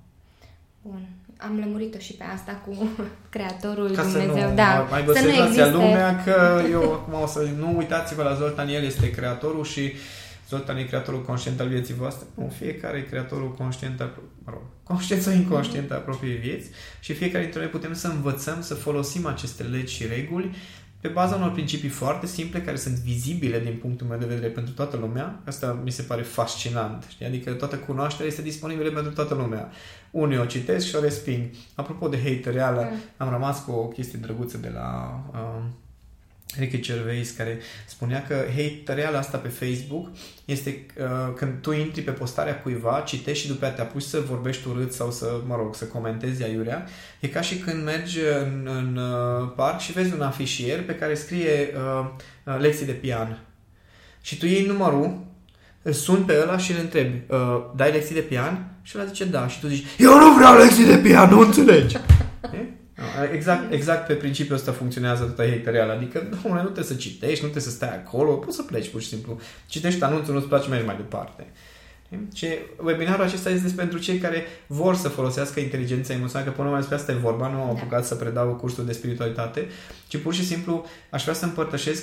Bun. 0.82 1.08
Am 1.36 1.58
lămurit-o 1.58 1.98
și 1.98 2.12
pe 2.12 2.24
asta 2.34 2.62
cu 2.66 2.88
Creatorul 3.34 3.90
Ca 3.90 4.02
să 4.02 4.18
Dumnezeu. 4.18 4.48
nu 4.48 4.54
da. 4.54 4.88
aibă 4.90 5.12
să 5.12 5.20
nu 5.20 5.24
senzația 5.24 5.46
existe... 5.46 5.70
lumea 5.70 6.22
că 6.24 6.62
eu 6.70 6.92
acum 6.92 7.22
o 7.22 7.26
să... 7.26 7.48
Nu 7.58 7.76
uitați-vă 7.76 8.22
la 8.22 8.34
Zoltan, 8.34 8.68
el 8.68 8.84
este 8.84 9.10
creatorul 9.10 9.64
și 9.64 9.92
Zoltan 10.50 10.76
e 10.76 10.82
creatorul 10.82 11.22
conștient 11.22 11.60
al 11.60 11.68
vieții 11.68 11.94
voastre. 11.94 12.26
Nu, 12.34 12.52
fiecare 12.58 12.98
e 12.98 13.02
creatorul 13.02 13.52
conștient 13.52 14.00
al... 14.00 14.10
Mă 14.44 14.50
rog, 14.52 14.62
conștient 14.82 15.22
sau 15.22 15.32
inconștient 15.32 15.90
al 15.90 16.00
propriei 16.00 16.36
vieți 16.36 16.68
și 17.00 17.12
fiecare 17.12 17.42
dintre 17.42 17.60
noi 17.60 17.68
putem 17.68 17.94
să 17.94 18.08
învățăm 18.08 18.62
să 18.62 18.74
folosim 18.74 19.26
aceste 19.26 19.62
legi 19.62 19.94
și 19.94 20.06
reguli 20.06 20.50
pe 21.00 21.08
baza 21.08 21.34
unor 21.34 21.52
principii 21.52 21.88
foarte 21.88 22.26
simple 22.26 22.60
care 22.60 22.76
sunt 22.76 22.94
vizibile 22.94 23.60
din 23.60 23.76
punctul 23.80 24.06
meu 24.06 24.18
de 24.18 24.24
vedere 24.24 24.48
pentru 24.48 24.72
toată 24.72 24.96
lumea. 24.96 25.40
Asta 25.46 25.80
mi 25.84 25.90
se 25.90 26.02
pare 26.02 26.22
fascinant. 26.22 27.06
Știi? 27.08 27.26
Adică 27.26 27.52
toată 27.52 27.76
cunoașterea 27.76 28.26
este 28.26 28.42
disponibilă 28.42 28.90
pentru 28.90 29.12
toată 29.12 29.34
lumea. 29.34 29.70
Unii 30.10 30.38
o 30.38 30.44
citesc 30.44 30.86
și 30.86 30.94
o 30.96 31.00
resping. 31.00 31.44
Apropo 31.74 32.08
de 32.08 32.18
hatereală, 32.24 32.88
Mm. 32.90 32.98
am 33.16 33.30
rămas 33.30 33.64
cu 33.64 33.70
o 33.70 33.86
chestie 33.88 34.18
drăguță 34.22 34.58
de 34.58 34.68
la 34.74 35.20
uh, 35.32 35.62
Ricky 36.58 36.80
Gervais 36.80 37.30
care 37.30 37.58
spunea 37.86 38.24
că 38.28 38.44
hatereala 38.56 39.18
asta 39.18 39.38
pe 39.38 39.48
Facebook 39.48 40.08
este 40.44 40.86
uh, 40.98 41.34
când 41.36 41.52
tu 41.60 41.72
intri 41.72 42.02
pe 42.02 42.10
postarea 42.10 42.60
cuiva, 42.60 43.02
citești 43.06 43.42
și 43.42 43.48
după 43.48 43.64
aceea 43.64 43.76
te 43.76 43.82
apuci 43.82 44.02
să 44.02 44.20
vorbești 44.28 44.68
urât 44.68 44.92
sau 44.92 45.10
să, 45.10 45.40
mă 45.46 45.56
rog, 45.56 45.74
să 45.74 45.84
comentezi 45.84 46.42
aiurea. 46.44 46.86
E 47.20 47.28
ca 47.28 47.40
și 47.40 47.56
când 47.56 47.84
mergi 47.84 48.18
în, 48.42 48.68
în 48.76 48.96
uh, 48.96 49.52
parc 49.56 49.80
și 49.80 49.92
vezi 49.92 50.14
un 50.14 50.22
afișier 50.22 50.84
pe 50.84 50.94
care 50.94 51.14
scrie 51.14 51.72
uh, 51.74 52.06
uh, 52.44 52.56
lecții 52.60 52.86
de 52.86 52.92
pian. 52.92 53.38
Și 54.20 54.38
tu 54.38 54.46
iei 54.46 54.66
numărul, 54.66 55.18
îl 55.82 55.92
suni 55.92 56.24
pe 56.24 56.38
ăla 56.42 56.58
și 56.58 56.72
îl 56.72 56.78
întrebi, 56.80 57.22
uh, 57.26 57.38
dai 57.76 57.92
lecții 57.92 58.14
de 58.14 58.20
pian? 58.20 58.72
Și 58.82 58.98
ăla 58.98 59.06
zice 59.06 59.24
da. 59.24 59.48
Și 59.48 59.60
tu 59.60 59.66
zici, 59.66 59.86
eu 59.98 60.18
nu 60.18 60.34
vreau 60.34 60.56
lecții 60.56 60.84
de 60.84 60.96
pian, 60.96 61.30
nu 61.30 61.40
înțelegi. 61.40 61.96
E? 63.22 63.34
Exact, 63.34 63.72
exact 63.72 64.06
pe 64.06 64.14
principiul 64.14 64.56
ăsta 64.56 64.72
funcționează 64.72 65.24
toată 65.24 65.50
hatereala. 65.50 65.92
Adică, 65.92 66.28
domnule, 66.30 66.62
nu 66.62 66.68
trebuie 66.68 66.84
să 66.84 66.94
citești, 66.94 67.44
nu 67.44 67.50
trebuie 67.50 67.62
să 67.62 67.70
stai 67.70 67.94
acolo, 67.96 68.32
poți 68.32 68.56
să 68.56 68.62
pleci 68.62 68.88
pur 68.88 69.00
și 69.00 69.08
simplu. 69.08 69.40
Citești 69.66 70.02
anunțul, 70.02 70.34
nu-ți 70.34 70.46
place, 70.46 70.68
mergi 70.68 70.86
mai 70.86 70.96
departe. 70.96 71.46
Și 72.34 72.46
webinarul 72.84 73.24
acesta 73.24 73.50
este 73.50 73.72
pentru 73.76 73.98
cei 73.98 74.18
care 74.18 74.44
vor 74.66 74.94
să 74.94 75.08
folosească 75.08 75.60
inteligența 75.60 76.12
emoțională, 76.12 76.50
că 76.50 76.56
până 76.56 76.68
la 76.68 76.74
urmă 76.74 76.86
despre 76.86 76.96
asta 76.96 77.12
e 77.12 77.28
vorba, 77.28 77.48
nu 77.48 77.60
am 77.60 77.74
Da. 77.74 77.80
apucat 77.80 78.04
să 78.06 78.14
predau 78.14 78.54
cursul 78.54 78.84
de 78.86 78.92
spiritualitate, 78.92 79.66
ci 80.08 80.16
pur 80.16 80.34
și 80.34 80.46
simplu 80.46 80.84
aș 81.10 81.22
vrea 81.22 81.34
să 81.34 81.44
împărtășesc 81.44 82.02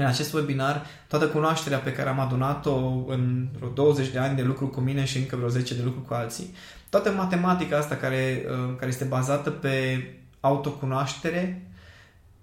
în 0.00 0.06
acest 0.06 0.32
webinar 0.32 0.86
toată 1.08 1.26
cunoașterea 1.26 1.78
pe 1.78 1.92
care 1.92 2.08
am 2.08 2.20
adunat-o 2.20 2.76
în 3.06 3.46
vreo 3.56 3.68
20 3.68 4.08
de 4.08 4.18
ani 4.18 4.36
de 4.36 4.42
lucru 4.42 4.66
cu 4.66 4.80
mine 4.80 5.04
și 5.04 5.16
încă 5.16 5.36
vreo 5.36 5.48
10 5.48 5.74
de 5.74 5.82
lucru 5.84 6.00
cu 6.00 6.14
alții. 6.14 6.54
Toată 6.88 7.10
matematica 7.10 7.78
asta 7.78 7.94
care, 7.94 8.44
uh, 8.46 8.74
care 8.76 8.90
este 8.90 9.04
bazată 9.04 9.50
pe 9.50 10.06
autocunoaștere, 10.40 11.62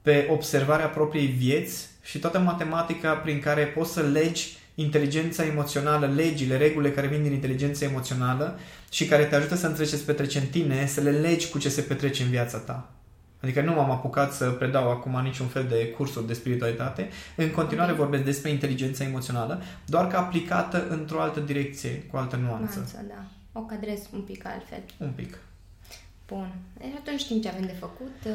pe 0.01 0.27
observarea 0.31 0.87
propriei 0.87 1.27
vieți 1.27 1.87
și 2.01 2.19
toată 2.19 2.39
matematica 2.39 3.11
prin 3.13 3.39
care 3.39 3.63
poți 3.63 3.93
să 3.93 4.01
legi 4.01 4.57
inteligența 4.75 5.45
emoțională, 5.45 6.05
legile, 6.05 6.57
regulile 6.57 6.93
care 6.93 7.07
vin 7.07 7.23
din 7.23 7.31
inteligența 7.31 7.85
emoțională 7.85 8.59
și 8.89 9.05
care 9.05 9.23
te 9.23 9.35
ajută 9.35 9.55
să 9.55 9.67
înțelegi 9.67 9.91
ce 9.91 9.97
se 9.97 10.03
petrece 10.05 10.39
în 10.39 10.45
tine, 10.45 10.85
să 10.85 11.01
le 11.01 11.11
legi 11.11 11.49
cu 11.49 11.57
ce 11.57 11.69
se 11.69 11.81
petrece 11.81 12.23
în 12.23 12.29
viața 12.29 12.57
ta. 12.57 12.89
Adică 13.41 13.61
nu 13.61 13.73
m-am 13.73 13.91
apucat 13.91 14.33
să 14.33 14.49
predau 14.49 14.89
acum 14.91 15.19
niciun 15.23 15.47
fel 15.47 15.65
de 15.69 15.87
cursuri 15.87 16.27
de 16.27 16.33
spiritualitate. 16.33 17.09
În 17.35 17.51
continuare 17.51 17.91
Ok. 17.91 17.97
vorbesc 17.97 18.23
despre 18.23 18.49
inteligența 18.49 19.03
emoțională, 19.03 19.61
doar 19.85 20.07
că 20.07 20.17
aplicată 20.17 20.87
într-o 20.89 21.21
altă 21.21 21.39
direcție, 21.39 21.89
cu 22.11 22.17
altă 22.17 22.35
nuanță. 22.35 22.73
Nuanță, 22.75 23.05
da. 23.07 23.23
O 23.59 23.61
cadrez 23.63 23.99
un 24.13 24.19
pic 24.21 24.45
altfel. 24.47 24.79
Un 24.97 25.11
pic. 25.15 25.37
Bun. 26.27 26.47
Deci 26.77 26.93
atunci 26.99 27.19
știm 27.19 27.41
ce 27.41 27.47
avem 27.49 27.65
de 27.65 27.75
făcut. 27.79 28.15
Uh, 28.25 28.33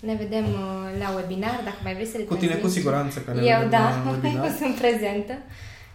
Ne 0.00 0.14
vedem 0.14 0.44
uh, 0.44 0.98
la 1.02 1.08
webinar, 1.16 1.60
dacă 1.64 1.76
mai 1.82 1.94
vrei 1.94 2.06
să 2.06 2.16
le 2.18 2.22
Cu 2.24 2.34
tine 2.34 2.46
cu 2.46 2.56
transmiți. 2.56 2.74
siguranță 2.78 3.20
că 3.20 3.32
ne 3.32 3.40
Eu, 3.40 3.54
vedem 3.56 3.70
da, 3.70 3.78
la 4.04 4.10
webinar. 4.10 4.44
eu 4.46 4.52
sunt 4.60 4.74
prezentă. 4.74 5.34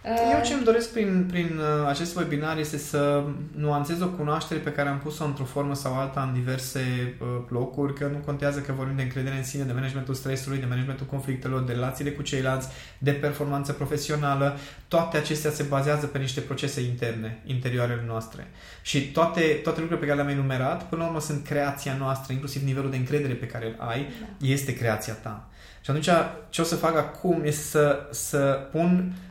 Uh, 0.06 0.32
Eu 0.32 0.42
ce 0.44 0.52
îmi 0.54 0.64
doresc 0.64 0.92
prin, 0.92 1.26
prin 1.30 1.58
uh, 1.58 1.88
acest 1.88 2.16
webinar 2.16 2.58
este 2.58 2.78
să 2.78 3.24
nuanțez 3.56 4.00
o 4.00 4.08
cunoaștere 4.08 4.60
pe 4.60 4.72
care 4.72 4.88
am 4.88 4.98
pus-o 4.98 5.24
într-o 5.24 5.44
formă 5.44 5.74
sau 5.74 5.98
alta 5.98 6.22
în 6.22 6.40
diverse 6.40 6.80
uh, 7.20 7.26
locuri, 7.48 7.94
că 7.94 8.06
nu 8.06 8.16
contează 8.16 8.60
că 8.60 8.72
vorbim 8.72 8.96
de 8.96 9.02
încredere 9.02 9.36
în 9.36 9.44
sine, 9.44 9.62
de 9.62 9.72
managementul 9.72 10.14
stresului, 10.14 10.58
de 10.58 10.66
managementul 10.68 11.06
conflictelor, 11.06 11.62
de 11.62 11.72
relațiile 11.72 12.10
cu 12.10 12.22
ceilalți, 12.22 12.68
de 12.98 13.10
performanță 13.10 13.72
profesională. 13.72 14.56
Toate 14.88 15.16
acestea 15.16 15.50
se 15.50 15.62
bazează 15.62 16.06
pe 16.06 16.18
niște 16.18 16.40
procese 16.40 16.80
interne, 16.80 17.42
interioarele 17.44 18.04
noastre. 18.06 18.50
Și 18.82 19.10
toate, 19.10 19.40
toate 19.40 19.80
lucrurile 19.80 20.06
pe 20.06 20.12
care 20.12 20.22
le-am 20.22 20.38
enumerat, 20.38 20.88
până 20.88 21.02
la 21.02 21.08
urmă 21.08 21.20
sunt 21.20 21.46
creația 21.46 21.96
noastră, 21.98 22.32
inclusiv 22.32 22.62
nivelul 22.62 22.90
de 22.90 22.96
încredere 22.96 23.34
pe 23.34 23.46
care 23.46 23.66
îl 23.66 23.74
ai, 23.78 24.06
Da. 24.20 24.46
este 24.46 24.74
creația 24.74 25.12
ta. 25.12 25.48
Și 25.80 25.92
atunci 25.92 26.08
ce 26.48 26.60
o 26.60 26.64
să 26.64 26.76
fac 26.76 26.96
acum 26.96 27.40
este 27.44 27.62
să, 27.62 28.08
să 28.10 28.38
pun, 28.72 29.12
uh, 29.12 29.25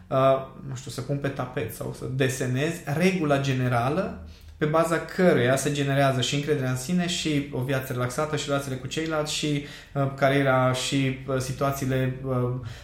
nu 0.68 0.76
știu, 0.76 0.92
să 0.92 1.02
pun 1.02 1.18
pe 1.18 1.28
tapet 1.28 1.74
sau 1.74 1.96
să 2.00 2.06
desenez 2.16 2.74
regula 2.98 3.42
generală 3.42 4.26
pe 4.58 4.66
baza 4.66 5.00
căreia 5.00 5.56
se 5.56 5.72
generează 5.72 6.22
și 6.22 6.36
încrederea 6.36 6.70
în 6.70 6.78
sine 6.78 7.08
și 7.08 7.50
o 7.52 7.62
viață 7.62 7.94
relaxată 7.94 8.36
și 8.36 8.46
relațiile 8.48 8.78
cu 8.78 8.88
ceilalți 8.88 9.34
și 9.34 9.66
uh, 9.94 10.12
cariera 10.16 10.74
și 10.74 11.18
uh, 11.28 11.38
situațiile 11.38 12.20
uh, 12.26 12.36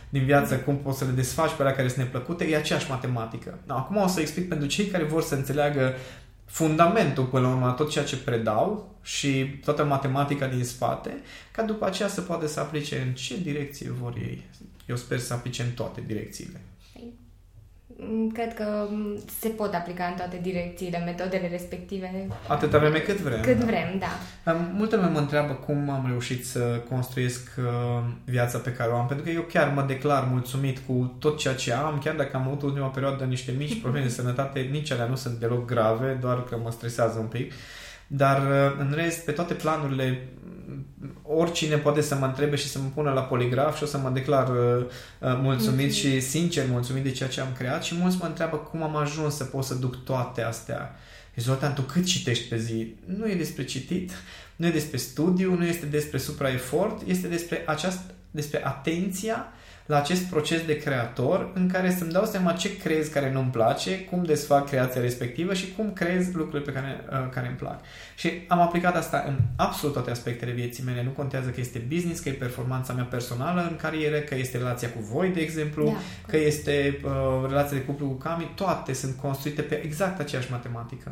din 0.10 0.26
viață, 0.26 0.56
cum 0.56 0.78
poți 0.78 0.98
să 0.98 1.06
le 1.06 1.12
desfaci 1.12 1.52
pe 1.52 1.62
alea 1.62 1.76
care 1.76 1.88
sunt 1.88 2.04
neplăcute, 2.04 2.46
e 2.46 2.58
aceeași 2.58 2.90
matematică. 2.90 3.60
No, 3.66 3.76
acum 3.76 3.98
o 3.98 4.08
să 4.08 4.20
explic 4.20 4.48
pentru 4.48 4.68
cei 4.68 4.86
care 4.86 5.04
vor 5.04 5.22
să 5.22 5.36
înțeleagă 5.36 5.94
fundamentul 6.46 7.24
până 7.24 7.48
la 7.48 7.54
urmă, 7.54 7.72
tot 7.72 7.90
ceea 7.90 8.06
ce 8.06 8.18
predau 8.18 8.96
și 9.02 9.60
toată 9.64 9.84
matematica 9.84 10.48
din 10.48 10.64
spate, 10.64 11.12
ca 11.52 11.64
după 11.64 11.86
aceea 11.86 12.08
să 12.08 12.22
poată 12.22 12.48
să 12.48 12.60
aplice 12.60 13.04
în 13.08 13.14
ce 13.14 13.38
direcție 13.38 13.92
vor 14.02 14.14
ei. 14.18 14.46
Eu 14.86 14.96
sper 14.96 15.20
să 15.20 15.34
aplice 15.34 15.62
în 15.62 15.72
toate 15.72 16.04
direcțiile. 16.08 16.62
Mm, 18.10 18.30
Cred 18.32 18.54
că 18.54 18.88
mm, 18.90 19.18
se 19.40 19.48
pot 19.48 19.74
aplica 19.74 20.04
în 20.06 20.14
toate 20.14 20.40
direcțiile 20.42 21.02
metodele 21.06 21.48
respective. 21.48 22.28
Atâta 22.48 22.78
vreme 22.78 23.00
cât 23.00 23.18
vrem. 23.18 23.42
Cât 23.42 23.58
da. 23.60 23.66
vrem, 23.66 24.00
da. 24.00 24.52
Am- 24.52 24.72
Multă 24.74 24.96
lume 24.96 25.08
mă 25.08 25.20
întreabă 25.20 25.54
cum 25.54 25.90
am 25.90 26.06
reușit 26.08 26.46
să 26.46 26.60
construiesc 26.90 27.50
uh, 27.58 27.64
viața 28.26 28.58
pe 28.58 28.72
care 28.74 28.90
o 28.92 28.96
am, 28.96 29.08
pentru 29.08 29.26
că 29.26 29.32
eu 29.32 29.42
chiar 29.42 29.72
mă 29.76 29.82
declar 29.82 30.28
mulțumit 30.32 30.80
cu 30.88 31.16
tot 31.20 31.38
ceea 31.38 31.54
ce 31.54 31.74
am, 31.74 32.02
chiar 32.04 32.16
dacă 32.16 32.38
am 32.38 32.48
avut 32.48 32.62
ultima 32.62 32.88
perioadă 32.88 33.24
niște 33.24 33.52
mici 33.58 33.82
probleme 33.82 34.06
de 34.06 34.12
sănătate, 34.12 34.60
nici 34.60 34.92
alea 34.92 35.06
nu 35.06 35.16
sunt 35.16 35.38
deloc 35.40 35.66
grave, 35.66 36.18
doar 36.22 36.44
că 36.44 36.58
mă 36.64 36.72
stresează 36.72 37.20
un 37.20 37.26
pic. 37.26 37.52
Dar 38.14 38.42
uh, 38.42 38.76
în 38.80 38.94
rest, 38.96 39.26
pe 39.26 39.32
toate 39.32 39.54
planurile, 39.54 40.28
m, 40.66 41.22
oricine 41.24 41.76
poate 41.78 42.02
să 42.02 42.16
mă 42.16 42.26
întrebe 42.26 42.56
și 42.56 42.68
să 42.68 42.80
mă 42.80 42.90
pună 42.94 43.12
la 43.12 43.22
poligraf 43.22 43.78
și 43.78 43.84
o 43.84 43.86
să 43.86 43.98
mă 43.98 44.10
declar 44.10 44.50
uh, 44.50 44.56
uh, 44.56 44.86
mulțumit 45.20 45.42
Mulțumit. 45.44 45.94
și 45.94 46.20
sincer 46.20 46.66
mulțumit 46.70 47.04
de 47.04 47.12
ceea 47.12 47.30
ce 47.30 47.42
am 47.42 47.54
creat 47.58 47.84
și 47.84 47.96
mulți 47.96 48.18
mă 48.20 48.26
întreabă 48.26 48.58
cum 48.58 48.84
am 48.84 48.96
ajuns 48.96 49.36
să 49.36 49.44
pot 49.44 49.64
să 49.64 49.74
duc 49.74 50.04
toate 50.04 50.42
astea. 50.42 50.96
Și 51.34 51.42
Zoltan, 51.42 51.74
tu 51.74 51.82
cât 51.82 52.06
citești 52.06 52.48
pe 52.48 52.58
zi? 52.58 52.96
Nu 53.06 53.30
e 53.30 53.36
despre 53.36 53.66
citit, 53.66 54.12
nu 54.56 54.66
e 54.66 54.72
despre 54.72 54.98
studiu, 54.98 55.56
nu 55.56 55.66
este 55.66 55.86
despre 55.86 56.18
supraefort, 56.18 57.02
este 57.08 57.28
despre, 57.28 57.64
această, 57.66 58.14
despre 58.32 58.66
atenția 58.66 59.54
la 59.86 59.98
acest 59.98 60.24
proces 60.24 60.66
de 60.66 60.78
creator 60.78 61.52
în 61.54 61.70
care 61.70 61.92
să-mi 61.92 62.12
dau 62.12 62.26
seama 62.26 62.54
ce 62.54 62.78
crezi 62.78 63.12
care 63.12 63.32
nu-mi 63.32 63.52
place, 63.52 64.00
cum 64.00 64.24
desfac 64.24 64.68
creația 64.68 65.02
respectivă 65.02 65.54
și 65.54 65.74
cum 65.76 65.94
crezi 65.94 66.36
lucrurile 66.36 66.72
pe 66.72 66.80
care, 66.80 67.04
uh, 67.12 67.30
care 67.30 67.48
îmi 67.48 67.56
plac. 67.56 67.80
Și 68.16 68.32
am 68.48 68.60
aplicat 68.60 68.96
asta 68.96 69.24
în 69.28 69.38
absolut 69.56 69.94
toate 69.94 70.12
aspectele 70.12 70.52
vieții 70.52 70.84
mele. 70.84 71.04
Nu 71.04 71.10
contează 71.10 71.50
că 71.50 71.60
este 71.60 71.86
business, 71.94 72.20
că 72.20 72.30
e 72.30 72.34
performanța 72.34 72.94
mea 72.94 73.04
personală 73.04 73.68
în 73.70 73.76
carieră, 73.76 74.20
că 74.20 74.36
este 74.36 74.58
relația 74.58 74.90
cu 74.90 75.00
voi, 75.00 75.30
de 75.30 75.40
exemplu, 75.40 75.86
Da. 75.86 75.98
că 76.28 76.38
este 76.38 77.00
uh, 77.04 77.12
relația 77.48 77.78
de 77.78 77.84
cuplu 77.84 78.08
cu 78.08 78.14
Cami, 78.14 78.52
toate 78.56 78.94
sunt 78.94 79.16
construite 79.16 79.62
pe 79.62 79.82
exact 79.84 80.20
aceeași 80.20 80.52
matematică. 80.52 81.12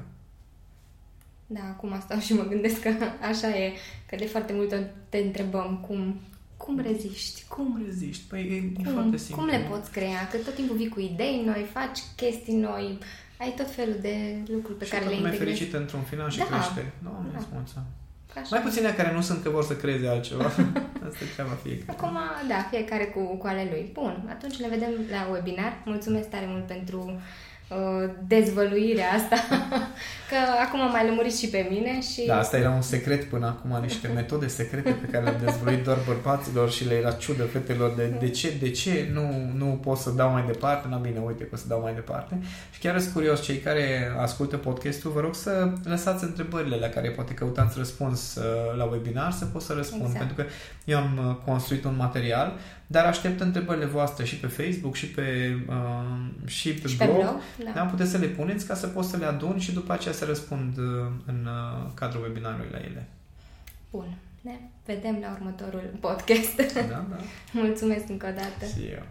Da, 1.52 1.60
acum 1.70 2.00
stau 2.02 2.20
și 2.20 2.34
mă 2.34 2.44
gândesc 2.44 2.82
că 2.82 2.90
așa 3.32 3.48
e, 3.48 3.74
că 4.10 4.16
de 4.16 4.26
foarte 4.26 4.54
multe 4.54 4.76
ori 4.76 4.86
te 5.10 5.18
întrebăm 5.18 5.86
cum, 5.88 6.20
cum 6.64 6.80
reziști? 6.90 7.44
Cum, 7.54 7.66
cum 7.66 7.82
reziști? 7.86 8.24
Păi 8.30 8.42
e, 8.56 8.82
cum, 8.84 8.94
foarte 8.94 9.18
simplu. 9.18 9.36
Cum 9.44 9.46
le 9.54 9.60
poți 9.70 9.92
crea? 9.92 10.22
Că 10.32 10.38
tot 10.38 10.56
timpul 10.56 10.76
vii 10.76 10.90
cu 10.96 11.00
idei 11.00 11.38
noi, 11.46 11.62
faci 11.78 12.00
chestii 12.16 12.56
noi, 12.70 12.98
ai 13.44 13.54
tot 13.58 13.70
felul 13.72 13.98
de 14.02 14.16
lucruri 14.56 14.78
pe 14.78 14.86
și 14.86 14.92
care 14.92 15.06
le 15.06 15.12
integrezi. 15.12 15.34
integrezi. 15.36 15.58
fericită 15.60 15.78
într-un 15.84 16.02
final 16.12 16.30
și 16.30 16.38
Da. 16.38 16.44
crește. 16.46 16.84
Doamne, 17.04 17.30
Da. 17.34 17.38
îți 17.38 17.48
mulțumesc. 17.54 17.88
Așa. 18.36 18.48
Mai 18.56 18.62
puține 18.68 18.90
care 19.00 19.12
nu 19.14 19.22
sunt 19.22 19.44
că 19.44 19.50
vor 19.50 19.64
să 19.64 19.76
creeze 19.76 20.08
altceva. 20.08 20.44
Asta 21.08 21.20
e 21.26 21.34
treaba 21.34 21.56
fiecare. 21.64 21.98
Acum, 21.98 22.18
da, 22.48 22.60
fiecare 22.70 23.06
cu, 23.06 23.22
cu 23.42 23.48
ale 23.48 23.68
lui. 23.72 23.90
Bun, 23.94 24.14
atunci 24.36 24.56
ne 24.64 24.68
vedem 24.68 24.92
la 25.16 25.22
webinar. 25.32 25.82
Mulțumesc 25.86 26.28
tare 26.30 26.46
mult 26.50 26.66
pentru 26.68 27.00
uh, 27.08 27.22
dezvăluirea 28.28 29.12
asta, 29.12 29.36
că 30.30 30.36
acum 30.66 30.82
am 30.82 30.92
mai 30.92 31.06
lămurit 31.06 31.36
și 31.36 31.48
pe 31.48 31.68
mine 31.70 32.02
și... 32.02 32.26
Da, 32.28 32.38
asta 32.38 32.58
era 32.58 32.70
un 32.70 32.82
secret 32.82 33.24
până 33.24 33.46
acum, 33.46 33.82
niște 33.82 34.08
metode 34.08 34.48
secrete 34.48 34.92
pe 34.92 35.08
care 35.12 35.24
le-am 35.24 35.42
dezvăluit 35.46 35.84
doar 35.84 35.98
bărbaților 36.06 36.72
și 36.72 36.88
le 36.88 36.94
era 36.94 37.12
ciudă 37.12 37.44
fetelor 37.44 37.94
de, 37.96 38.16
de 38.20 38.30
ce, 38.30 38.54
de 38.60 38.72
ce 38.72 39.10
nu, 39.14 39.52
nu 39.56 39.66
pot 39.66 39.98
să 39.98 40.10
dau 40.10 40.32
mai 40.32 40.44
departe, 40.46 40.88
na 40.88 40.98
bine, 40.98 41.20
uite 41.20 41.44
că 41.44 41.50
o 41.54 41.58
să 41.58 41.68
dau 41.68 41.82
mai 41.82 41.94
departe. 41.94 42.40
Și 42.72 42.80
chiar 42.80 43.00
sunt 43.00 43.14
curios, 43.14 43.44
cei 43.44 43.58
care 43.58 44.12
ascultă 44.18 44.58
podcastul, 44.58 45.12
vă 45.12 45.20
rog 45.20 45.36
să 45.36 45.72
lăsați 45.84 46.24
întrebările 46.24 46.76
la 46.76 46.88
care 46.88 47.10
poate 47.10 47.34
căutați 47.34 47.78
răspuns 47.78 48.36
uh, 48.36 48.78
la 48.78 48.84
webinar, 48.84 49.32
să 49.32 49.46
pot 49.46 49.62
să 49.62 49.74
răspund, 49.74 50.02
Exact. 50.02 50.18
pentru 50.18 50.36
că 50.36 50.50
eu 50.86 50.98
am 50.98 51.28
uh, 51.28 51.36
construit 51.46 51.84
un 51.84 51.96
material, 51.98 52.58
dar 52.92 53.06
aștept 53.06 53.40
întrebările 53.40 53.86
voastre 53.86 54.26
și 54.26 54.36
pe 54.36 54.48
Facebook 54.48 54.96
și 54.96 55.08
pe, 55.08 55.58
uh, 55.68 56.46
și 56.46 56.74
pe 56.74 56.88
și 56.88 56.98
pe 56.98 57.06
blog. 57.06 57.18
blog, 57.18 57.40
da. 57.64 57.72
Da, 57.76 57.82
puteți 57.82 58.12
să 58.12 58.18
le 58.18 58.26
puneți 58.28 58.68
ca 58.68 58.74
să 58.74 58.88
pot 58.88 59.06
să 59.06 59.18
le 59.18 59.26
adun 59.26 59.60
și 59.60 59.72
după 59.72 59.94
aceea 59.94 60.14
să 60.14 60.26
răspund 60.26 60.78
uh, 60.78 60.86
în 61.26 61.46
uh, 61.46 61.92
cadrul 61.94 62.24
webinarului 62.24 62.68
la 62.72 62.78
ele. 62.78 63.08
Bun, 63.92 64.18
ne 64.42 64.60
vedem 64.86 65.18
la 65.22 65.38
următorul 65.40 65.94
podcast. 66.00 66.56
Da, 66.74 67.06
da. 67.10 67.18
Mulțumesc 67.62 68.10
încă 68.10 68.28
o 68.28 68.32
dată. 68.32 68.66
Și 68.76 68.86
eu. 68.86 69.04